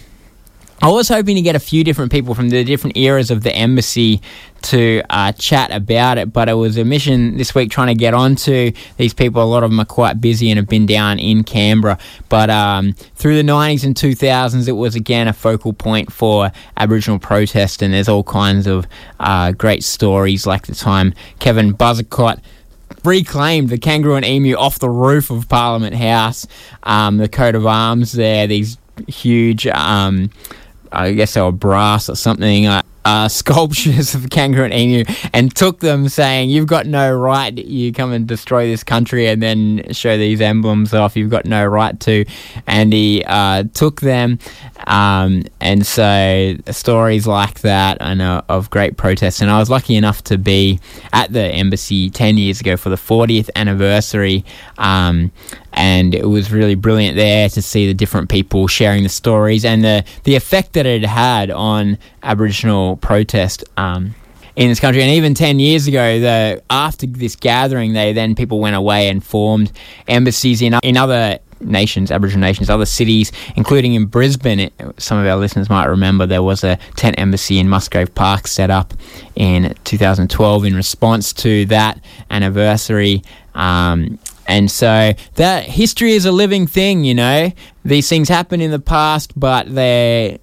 I 0.83 0.89
was 0.89 1.09
hoping 1.09 1.37
to 1.37 1.43
get 1.43 1.55
a 1.55 1.61
few 1.61 1.85
different 1.85 2.11
people 2.11 2.35
from 2.35 2.49
the 2.49 2.65
different 2.65 2.97
eras 2.97 3.31
of 3.31 3.43
the 3.43 3.55
embassy 3.55 4.23
to 4.63 5.03
uh, 5.11 5.33
chat 5.33 5.71
about 5.73 6.17
it, 6.17 6.33
but 6.33 6.49
it 6.49 6.55
was 6.55 6.79
a 6.79 6.87
mission 6.87 7.37
this 7.37 7.55
week 7.55 7.71
trying 7.71 7.89
to 7.89 7.95
get 7.95 8.15
onto 8.15 8.73
these 8.97 9.13
people. 9.13 9.43
A 9.43 9.45
lot 9.45 9.63
of 9.63 9.71
them 9.71 9.79
are 9.81 9.85
quite 9.85 10.23
busy 10.23 10.51
and 10.51 10.57
have 10.57 10.69
been 10.69 10.87
down 10.87 11.19
in 11.19 11.45
Canberra. 11.45 11.99
But 12.31 12.49
um, 12.49 12.95
through 13.15 13.37
the 13.37 13.43
90s 13.43 13.85
and 13.85 13.95
2000s, 13.95 14.69
it 14.69 14.73
was 14.73 14.95
again 14.95 15.29
a 15.29 15.35
focal 15.35 15.75
point 15.75 16.11
for 16.11 16.51
Aboriginal 16.79 17.19
protest, 17.19 17.83
and 17.83 17.93
there's 17.93 18.09
all 18.09 18.25
kinds 18.25 18.67
of 18.67 18.87
uh, 19.19 19.53
great 19.53 19.85
stories, 19.85 20.47
like 20.47 20.67
the 20.67 20.75
time 20.75 21.13
Kevin 21.41 21.75
Buzzacott 21.75 22.41
reclaimed 23.05 23.69
the 23.69 23.79
kangaroo 23.79 24.15
and 24.15 24.25
emu 24.25 24.57
off 24.57 24.79
the 24.79 24.89
roof 24.89 25.31
of 25.31 25.47
Parliament 25.49 25.95
House, 25.95 26.47
um, 26.85 27.19
the 27.19 27.29
coat 27.29 27.55
of 27.55 27.67
arms 27.67 28.13
there, 28.13 28.47
these 28.47 28.79
huge. 29.09 29.67
Um, 29.67 30.31
I 30.93 31.13
guess 31.13 31.35
they 31.35 31.41
were 31.41 31.53
brass 31.53 32.09
or 32.09 32.17
something, 32.17 32.67
uh, 32.67 32.83
uh, 33.05 33.29
sculptures 33.41 34.15
of 34.15 34.31
kangaroo 34.31 34.65
and 34.65 34.75
emu, 34.75 35.05
and 35.33 35.55
took 35.55 35.81
them, 35.81 36.09
saying, 36.09 36.51
"You've 36.51 36.67
got 36.67 36.87
no 36.87 37.13
right. 37.13 37.57
You 37.57 37.93
come 37.93 38.13
and 38.13 38.27
destroy 38.27 38.67
this 38.67 38.85
country, 38.85 39.27
and 39.27 39.43
then 39.43 39.93
show 39.93 40.17
these 40.17 40.41
emblems 40.41 40.93
off. 40.95 41.17
You've 41.17 41.31
got 41.31 41.45
no 41.45 41.65
right 41.65 41.99
to." 42.01 42.25
And 42.67 42.93
he 42.93 43.25
uh, 43.27 43.65
took 43.75 44.01
them, 44.01 44.39
um, 44.87 45.45
and 45.61 45.87
so 45.87 46.57
stories 46.71 47.27
like 47.27 47.61
that, 47.61 47.99
I 48.01 48.15
know 48.15 48.43
of 48.49 48.71
great 48.71 48.97
protests. 48.97 49.41
And 49.41 49.51
I 49.51 49.59
was 49.59 49.71
lucky 49.71 49.97
enough 49.97 50.23
to 50.25 50.39
be 50.39 50.81
at 51.13 51.33
the 51.33 51.45
embassy 51.45 52.11
ten 52.11 52.37
years 52.37 52.61
ago 52.61 52.77
for 52.77 52.91
the 52.91 52.97
40th 52.97 53.51
anniversary. 53.57 54.45
Um, 54.79 55.33
and 55.73 56.15
it 56.15 56.27
was 56.27 56.53
really 56.53 56.75
brilliant 56.75 57.17
there 57.17 57.49
to 57.49 57.63
see 57.63 57.87
the 57.87 57.95
different 57.95 58.29
people 58.29 58.67
sharing 58.67 59.03
the 59.03 59.09
stories 59.09 59.65
and 59.65 59.85
the, 59.85 60.05
the 60.25 60.35
effect 60.35 60.73
that 60.73 60.87
it 60.87 61.05
had 61.05 61.51
on 61.51 61.99
Aboriginal 62.23 62.97
protest 62.97 63.65
um, 63.77 64.15
in 64.57 64.69
this 64.69 64.81
country. 64.81 65.03
And 65.03 65.13
even 65.13 65.35
10 65.35 65.59
years 65.61 65.87
ago, 65.87 66.21
the, 66.21 66.63
after 66.71 67.07
this 67.07 67.37
gathering, 67.37 67.93
they 67.93 68.13
then 68.13 68.35
people 68.35 68.61
went 68.61 68.77
away 68.77 69.09
and 69.09 69.25
formed 69.25 69.73
embassies 70.09 70.61
in, 70.61 70.75
in 70.83 70.97
other 70.97 71.39
nations, 71.61 72.11
Aboriginal 72.11 72.41
nations, 72.41 72.71
other 72.71 72.87
cities, 72.87 73.33
including 73.57 73.95
in 73.95 74.07
Brisbane. 74.07 74.61
It, 74.61 74.73
some 74.99 75.19
of 75.19 75.27
our 75.27 75.37
listeners 75.37 75.71
might 75.71 75.87
remember 75.87 76.27
there 76.27 76.43
was 76.43 76.65
a 76.65 76.79
tent 76.97 77.17
embassy 77.19 77.59
in 77.59 77.69
Musgrave 77.69 78.15
Park 78.15 78.47
set 78.47 78.71
up 78.71 78.95
in 79.37 79.75
2012 79.85 80.65
in 80.65 80.75
response 80.75 81.33
to 81.35 81.67
that 81.67 82.03
anniversary. 82.31 83.23
Um, 83.55 84.19
and 84.47 84.71
so 84.71 85.13
that 85.35 85.65
history 85.65 86.13
is 86.13 86.25
a 86.25 86.33
living 86.33 86.67
thing, 86.67 87.05
you 87.05 87.15
know. 87.15 87.53
These 87.85 88.09
things 88.09 88.29
happen 88.29 88.61
in 88.61 88.71
the 88.71 88.79
past, 88.79 89.39
but 89.39 89.73
their 89.75 90.39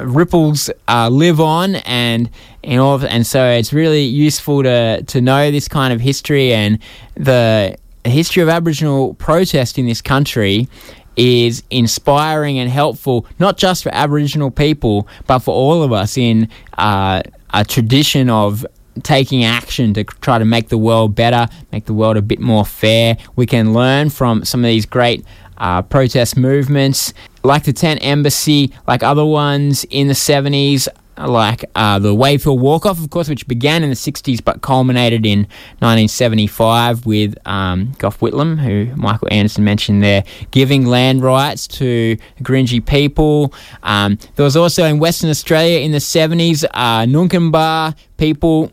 ripples 0.00 0.70
uh, 0.86 1.08
live 1.08 1.40
on, 1.40 1.76
and 1.76 2.30
and 2.62 2.80
all, 2.80 2.94
of, 2.94 3.04
and 3.04 3.26
so 3.26 3.48
it's 3.50 3.72
really 3.72 4.04
useful 4.04 4.62
to 4.62 5.02
to 5.02 5.20
know 5.20 5.50
this 5.50 5.68
kind 5.68 5.92
of 5.92 6.00
history 6.00 6.52
and 6.52 6.78
the 7.14 7.76
history 8.04 8.42
of 8.42 8.48
Aboriginal 8.48 9.14
protest 9.14 9.78
in 9.78 9.86
this 9.86 10.00
country 10.00 10.68
is 11.16 11.64
inspiring 11.70 12.58
and 12.58 12.70
helpful, 12.70 13.26
not 13.38 13.58
just 13.58 13.82
for 13.82 13.92
Aboriginal 13.92 14.50
people, 14.50 15.08
but 15.26 15.40
for 15.40 15.52
all 15.52 15.82
of 15.82 15.92
us 15.92 16.16
in 16.16 16.48
uh, 16.78 17.20
a 17.52 17.64
tradition 17.64 18.30
of 18.30 18.64
taking 19.04 19.44
action 19.44 19.94
to 19.94 20.04
try 20.04 20.38
to 20.38 20.44
make 20.44 20.68
the 20.68 20.78
world 20.78 21.14
better, 21.14 21.48
make 21.72 21.86
the 21.86 21.94
world 21.94 22.16
a 22.16 22.22
bit 22.22 22.40
more 22.40 22.64
fair. 22.64 23.16
We 23.36 23.46
can 23.46 23.72
learn 23.72 24.10
from 24.10 24.44
some 24.44 24.64
of 24.64 24.68
these 24.68 24.86
great 24.86 25.24
uh, 25.58 25.82
protest 25.82 26.36
movements, 26.36 27.12
like 27.42 27.64
the 27.64 27.72
Tent 27.72 28.00
Embassy, 28.02 28.72
like 28.86 29.02
other 29.02 29.24
ones 29.24 29.84
in 29.90 30.08
the 30.08 30.14
70s. 30.14 30.88
Like 31.16 31.64
uh, 31.74 31.98
the 31.98 32.14
Wave 32.14 32.44
Hill 32.44 32.60
Walk 32.60 32.86
Off, 32.86 33.02
of 33.02 33.10
course, 33.10 33.28
which 33.28 33.48
began 33.48 33.82
in 33.82 33.90
the 33.90 33.96
60s 33.96 34.38
but 34.44 34.62
culminated 34.62 35.26
in 35.26 35.40
1975 35.80 37.06
with 37.06 37.34
um, 37.44 37.90
Gough 37.98 38.20
Whitlam, 38.20 38.56
who 38.56 38.94
Michael 38.94 39.26
Anderson 39.32 39.64
mentioned 39.64 40.00
there, 40.00 40.22
giving 40.52 40.86
land 40.86 41.24
rights 41.24 41.66
to 41.66 42.16
Gurindji 42.40 42.86
people. 42.86 43.52
Um, 43.82 44.16
there 44.36 44.44
was 44.44 44.56
also 44.56 44.84
in 44.84 45.00
Western 45.00 45.28
Australia 45.28 45.80
in 45.80 45.90
the 45.90 45.98
70s, 45.98 46.64
uh, 46.72 47.92
people 48.16 48.70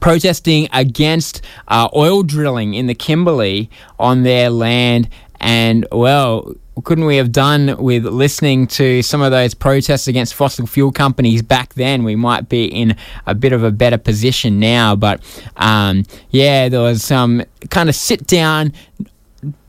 protesting 0.00 0.68
against 0.72 1.42
uh, 1.68 1.88
oil 1.94 2.22
drilling 2.22 2.74
in 2.74 2.86
the 2.86 2.94
Kimberley 2.94 3.70
on 3.98 4.22
their 4.22 4.50
land. 4.50 5.08
And, 5.40 5.86
well, 5.90 6.54
couldn't 6.84 7.04
we 7.04 7.16
have 7.16 7.32
done 7.32 7.76
with 7.78 8.04
listening 8.06 8.66
to 8.66 9.02
some 9.02 9.20
of 9.20 9.30
those 9.30 9.54
protests 9.54 10.06
against 10.06 10.34
fossil 10.34 10.66
fuel 10.66 10.92
companies 10.92 11.42
back 11.42 11.74
then? 11.74 12.04
We 12.04 12.16
might 12.16 12.48
be 12.48 12.64
in 12.64 12.96
a 13.26 13.34
bit 13.34 13.52
of 13.52 13.62
a 13.62 13.70
better 13.70 13.98
position 13.98 14.58
now. 14.58 14.96
But 14.96 15.20
um, 15.56 16.04
yeah, 16.30 16.68
there 16.68 16.80
was 16.80 17.04
some 17.04 17.42
kind 17.70 17.88
of 17.88 17.94
sit 17.94 18.26
down 18.26 18.72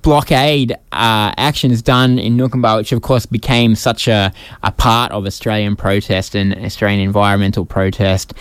blockade 0.04 0.74
uh, 0.92 1.34
actions 1.38 1.82
done 1.82 2.20
in 2.20 2.38
Noonkanbah, 2.38 2.78
which 2.78 2.92
of 2.92 3.02
course 3.02 3.26
became 3.26 3.74
such 3.74 4.08
a, 4.08 4.32
a 4.62 4.72
part 4.72 5.12
of 5.12 5.26
Australian 5.26 5.76
protest 5.76 6.36
and 6.36 6.54
Australian 6.64 7.00
environmental 7.00 7.66
protest. 7.66 8.34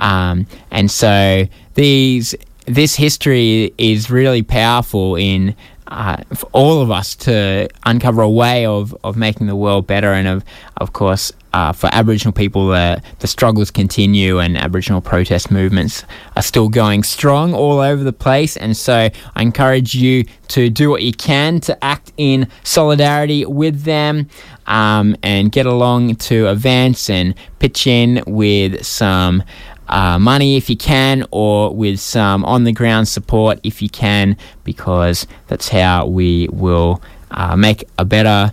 Um, 0.00 0.46
and 0.70 0.90
so 0.90 1.46
these 1.74 2.34
this 2.66 2.94
history 2.96 3.72
is 3.78 4.10
really 4.10 4.42
powerful 4.42 5.16
in 5.16 5.54
uh, 5.88 6.16
for 6.34 6.48
all 6.52 6.80
of 6.82 6.90
us 6.90 7.16
to 7.16 7.68
uncover 7.84 8.22
a 8.22 8.30
way 8.30 8.64
of, 8.64 8.96
of 9.02 9.16
making 9.16 9.48
the 9.48 9.56
world 9.56 9.86
better, 9.86 10.12
and 10.12 10.28
of 10.28 10.44
of 10.76 10.92
course 10.92 11.32
uh, 11.52 11.72
for 11.72 11.88
Aboriginal 11.92 12.32
people, 12.32 12.70
uh, 12.70 13.00
the 13.18 13.26
struggles 13.26 13.70
continue, 13.72 14.38
and 14.38 14.56
Aboriginal 14.56 15.00
protest 15.00 15.50
movements 15.50 16.04
are 16.36 16.42
still 16.42 16.68
going 16.68 17.02
strong 17.02 17.54
all 17.54 17.80
over 17.80 18.04
the 18.04 18.12
place. 18.12 18.56
And 18.56 18.76
so, 18.76 19.10
I 19.34 19.42
encourage 19.42 19.94
you 19.94 20.24
to 20.48 20.70
do 20.70 20.90
what 20.90 21.02
you 21.02 21.12
can 21.12 21.58
to 21.60 21.84
act 21.84 22.12
in 22.16 22.46
solidarity 22.62 23.44
with 23.44 23.82
them, 23.82 24.28
um, 24.66 25.16
and 25.24 25.50
get 25.50 25.66
along 25.66 26.16
to 26.16 26.46
events 26.46 27.10
and 27.10 27.34
pitch 27.58 27.88
in 27.88 28.22
with 28.26 28.84
some 28.86 29.42
uh, 29.90 30.18
money 30.18 30.56
if 30.56 30.70
you 30.70 30.76
can, 30.76 31.24
or 31.30 31.74
with 31.74 32.00
some 32.00 32.44
on 32.44 32.64
the 32.64 32.72
ground 32.72 33.08
support 33.08 33.60
if 33.62 33.82
you 33.82 33.88
can, 33.88 34.36
because 34.64 35.26
that's 35.48 35.68
how 35.68 36.06
we 36.06 36.48
will 36.50 37.02
uh, 37.30 37.56
make 37.56 37.84
a 37.98 38.04
better 38.04 38.52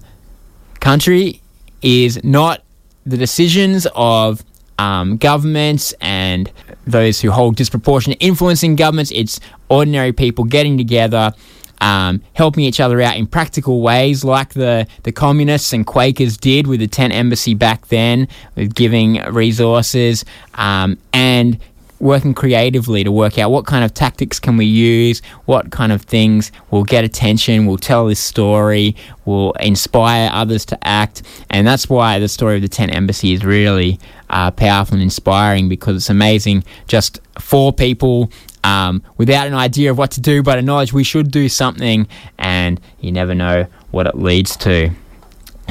country. 0.79 1.41
Is 1.81 2.21
not 2.23 2.63
the 3.05 3.17
decisions 3.17 3.87
of 3.95 4.43
um, 4.79 5.17
governments 5.17 5.93
and 6.01 6.51
those 6.85 7.21
who 7.21 7.31
hold 7.31 7.55
disproportionate 7.55 8.17
influence 8.19 8.63
in 8.63 8.75
governments. 8.75 9.11
It's 9.13 9.39
ordinary 9.69 10.13
people 10.13 10.43
getting 10.43 10.77
together 10.77 11.33
um, 11.81 12.21
helping 12.33 12.63
each 12.63 12.79
other 12.79 13.01
out 13.01 13.17
in 13.17 13.27
practical 13.27 13.81
ways, 13.81 14.23
like 14.23 14.53
the, 14.53 14.87
the 15.03 15.11
communists 15.11 15.73
and 15.73 15.85
Quakers 15.85 16.37
did 16.37 16.67
with 16.67 16.79
the 16.79 16.87
tent 16.87 17.13
embassy 17.13 17.53
back 17.53 17.87
then, 17.87 18.27
with 18.55 18.73
giving 18.75 19.15
resources 19.31 20.25
um, 20.55 20.97
and 21.13 21.59
working 21.99 22.33
creatively 22.33 23.03
to 23.03 23.11
work 23.11 23.37
out 23.37 23.49
what 23.51 23.65
kind 23.65 23.83
of 23.83 23.93
tactics 23.93 24.39
can 24.39 24.57
we 24.57 24.65
use, 24.65 25.21
what 25.45 25.71
kind 25.71 25.91
of 25.91 26.03
things 26.03 26.51
will 26.69 26.83
get 26.83 27.03
attention, 27.03 27.65
will 27.65 27.77
tell 27.77 28.07
this 28.07 28.19
story, 28.19 28.95
will 29.25 29.51
inspire 29.53 30.29
others 30.31 30.65
to 30.65 30.87
act, 30.87 31.23
and 31.49 31.65
that's 31.65 31.89
why 31.89 32.19
the 32.19 32.27
story 32.27 32.55
of 32.55 32.61
the 32.61 32.67
tent 32.67 32.93
embassy 32.93 33.33
is 33.33 33.43
really 33.43 33.99
uh, 34.29 34.51
powerful 34.51 34.95
and 34.95 35.03
inspiring 35.03 35.69
because 35.69 35.95
it's 35.95 36.09
amazing. 36.09 36.63
Just 36.87 37.19
four 37.39 37.71
people 37.73 38.31
um, 38.63 39.03
without 39.17 39.47
an 39.47 39.53
idea 39.53 39.91
of 39.91 39.97
what 39.97 40.11
to 40.11 40.21
do, 40.21 40.43
but 40.43 40.57
a 40.57 40.61
knowledge 40.61 40.93
we 40.93 41.03
should 41.03 41.31
do 41.31 41.49
something, 41.49 42.07
and 42.37 42.79
you 42.99 43.11
never 43.11 43.35
know 43.35 43.67
what 43.91 44.07
it 44.07 44.15
leads 44.15 44.55
to. 44.57 44.91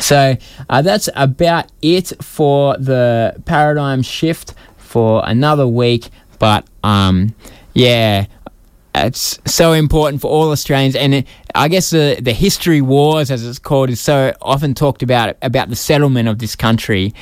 So 0.00 0.36
uh, 0.68 0.82
that's 0.82 1.08
about 1.14 1.70
it 1.82 2.12
for 2.22 2.76
the 2.76 3.40
paradigm 3.44 4.02
shift 4.02 4.54
for 4.76 5.22
another 5.24 5.66
week. 5.66 6.10
But 6.38 6.66
um, 6.84 7.34
yeah, 7.74 8.26
it's 8.94 9.38
so 9.46 9.72
important 9.72 10.20
for 10.20 10.30
all 10.30 10.50
Australians, 10.50 10.96
and 10.96 11.14
it, 11.14 11.26
I 11.54 11.68
guess 11.68 11.90
the 11.90 12.18
the 12.20 12.32
history 12.32 12.80
wars, 12.80 13.30
as 13.30 13.46
it's 13.46 13.58
called, 13.58 13.90
is 13.90 14.00
so 14.00 14.34
often 14.40 14.74
talked 14.74 15.02
about 15.02 15.36
about 15.42 15.68
the 15.68 15.76
settlement 15.76 16.28
of 16.28 16.38
this 16.38 16.56
country, 16.56 17.14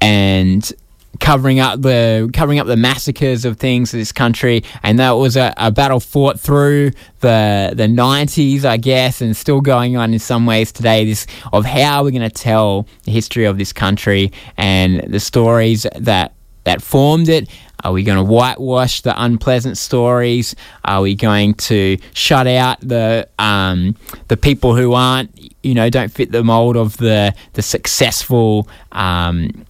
and 0.00 0.72
covering 1.18 1.58
up 1.58 1.82
the 1.82 2.30
covering 2.32 2.58
up 2.60 2.66
the 2.66 2.76
massacres 2.76 3.44
of 3.44 3.58
things 3.58 3.92
in 3.92 3.98
this 3.98 4.12
country, 4.12 4.62
and 4.82 4.98
that 4.98 5.12
was 5.12 5.36
a, 5.36 5.52
a 5.56 5.70
battle 5.70 6.00
fought 6.00 6.38
through 6.38 6.92
the 7.20 7.72
the 7.74 7.88
nineties, 7.88 8.64
I 8.64 8.76
guess, 8.76 9.20
and 9.20 9.36
still 9.36 9.60
going 9.60 9.96
on 9.96 10.12
in 10.12 10.18
some 10.18 10.46
ways 10.46 10.72
today. 10.72 11.04
This 11.04 11.26
of 11.52 11.64
how 11.64 12.00
are 12.00 12.04
we're 12.04 12.10
going 12.10 12.22
to 12.22 12.30
tell 12.30 12.86
the 13.04 13.12
history 13.12 13.44
of 13.44 13.58
this 13.58 13.72
country 13.72 14.32
and 14.56 15.00
the 15.12 15.20
stories 15.20 15.86
that 15.96 16.34
that 16.64 16.82
formed 16.82 17.28
it. 17.28 17.48
Are 17.82 17.92
we 17.92 18.02
going 18.02 18.18
to 18.18 18.24
whitewash 18.24 19.00
the 19.00 19.14
unpleasant 19.22 19.78
stories? 19.78 20.54
Are 20.84 21.00
we 21.00 21.14
going 21.14 21.54
to 21.54 21.96
shut 22.12 22.46
out 22.46 22.78
the 22.80 23.26
um, 23.38 23.96
the 24.28 24.36
people 24.36 24.76
who 24.76 24.92
aren't, 24.92 25.30
you 25.62 25.72
know, 25.72 25.88
don't 25.88 26.12
fit 26.12 26.30
the 26.30 26.44
mold 26.44 26.76
of 26.76 26.98
the 26.98 27.34
the 27.54 27.62
successful 27.62 28.68
um, 28.92 29.64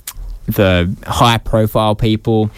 the 0.51 0.95
high 1.07 1.39
profile 1.39 1.95
people. 1.95 2.51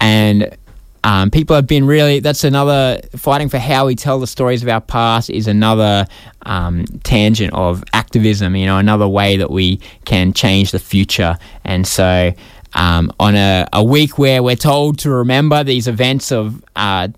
And 0.00 0.56
um, 1.04 1.30
people 1.30 1.54
have 1.54 1.66
been 1.66 1.86
really 1.86 2.20
that's 2.20 2.44
another 2.44 3.00
fighting 3.14 3.50
for 3.50 3.58
how 3.58 3.86
we 3.86 3.94
tell 3.94 4.18
the 4.18 4.26
stories 4.26 4.62
of 4.62 4.68
our 4.70 4.80
past 4.80 5.28
is 5.28 5.46
another 5.46 6.06
um, 6.42 6.86
tangent 7.04 7.52
of 7.52 7.84
activism 7.92 8.56
you 8.56 8.64
know 8.64 8.78
another 8.78 9.06
way 9.06 9.36
that 9.36 9.50
we 9.50 9.80
can 10.06 10.32
change 10.32 10.70
the 10.70 10.78
future. 10.78 11.36
And 11.62 11.86
so 11.86 12.32
um, 12.72 13.12
on 13.20 13.36
a, 13.36 13.68
a 13.72 13.84
week 13.84 14.18
where 14.18 14.42
we're 14.42 14.56
told 14.56 14.98
to 15.00 15.10
remember 15.10 15.62
these 15.62 15.86
events 15.86 16.32
of 16.32 16.64
uh, 16.74 17.08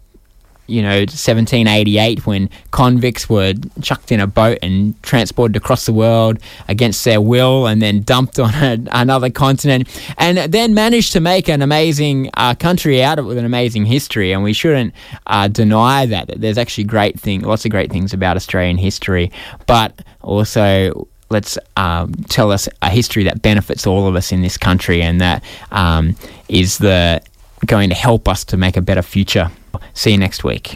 you 0.67 0.83
know, 0.83 0.99
1788 0.99 2.27
when 2.27 2.51
convicts 2.71 3.29
were 3.29 3.55
chucked 3.83 4.11
in 4.11 4.21
a 4.21 4.27
boat 4.27 4.59
and 4.63 5.01
transported 5.03 5.57
across 5.57 5.87
the 5.87 5.93
world 5.93 6.39
against 6.69 7.05
their 7.05 7.21
will 7.21 7.67
and 7.67 7.81
then 7.81 8.03
dumped 8.03 8.39
on 8.39 8.55
a, 8.55 8.79
another 8.93 9.31
continent 9.31 9.89
and 10.19 10.39
then 10.53 10.75
managed 10.75 11.13
to 11.13 11.21
make 11.21 11.49
an 11.49 11.63
amazing 11.63 12.31
uh, 12.35 12.55
country 12.55 13.03
out 13.03 13.19
of 13.19 13.27
it 13.27 13.29
with 13.29 13.39
an 13.39 13.45
amazing 13.45 13.87
history. 13.87 14.33
And 14.33 14.43
we 14.43 14.53
shouldn't 14.53 14.95
uh, 15.27 15.49
deny 15.49 16.07
that, 16.07 16.29
that 16.29 16.41
there's 16.41 16.59
actually 16.59 16.85
great 16.85 17.19
thing, 17.19 17.43
lots 17.43 17.65
of 17.65 17.71
great 17.71 17.91
things 17.91 18.13
about 18.13 18.37
Australian 18.37 18.79
history, 18.79 19.31
but 19.67 20.03
also 20.23 21.07
let's 21.31 21.59
um, 21.77 22.13
tell 22.29 22.53
us 22.53 22.69
a 22.83 22.91
history 22.91 23.25
that 23.25 23.43
benefits 23.43 23.87
all 23.87 24.07
of 24.07 24.15
us 24.15 24.33
in 24.33 24.43
this 24.43 24.57
country 24.57 25.03
and 25.03 25.21
that 25.21 25.43
um, 25.73 26.15
is 26.49 26.79
the 26.79 27.21
going 27.65 27.89
to 27.89 27.95
help 27.95 28.29
us 28.29 28.45
to 28.47 28.57
make 28.57 28.77
a 28.77 28.83
better 28.83 29.03
future. 29.03 29.51
See 29.95 30.11
you 30.11 30.19
next 30.19 30.45
week. 30.45 30.75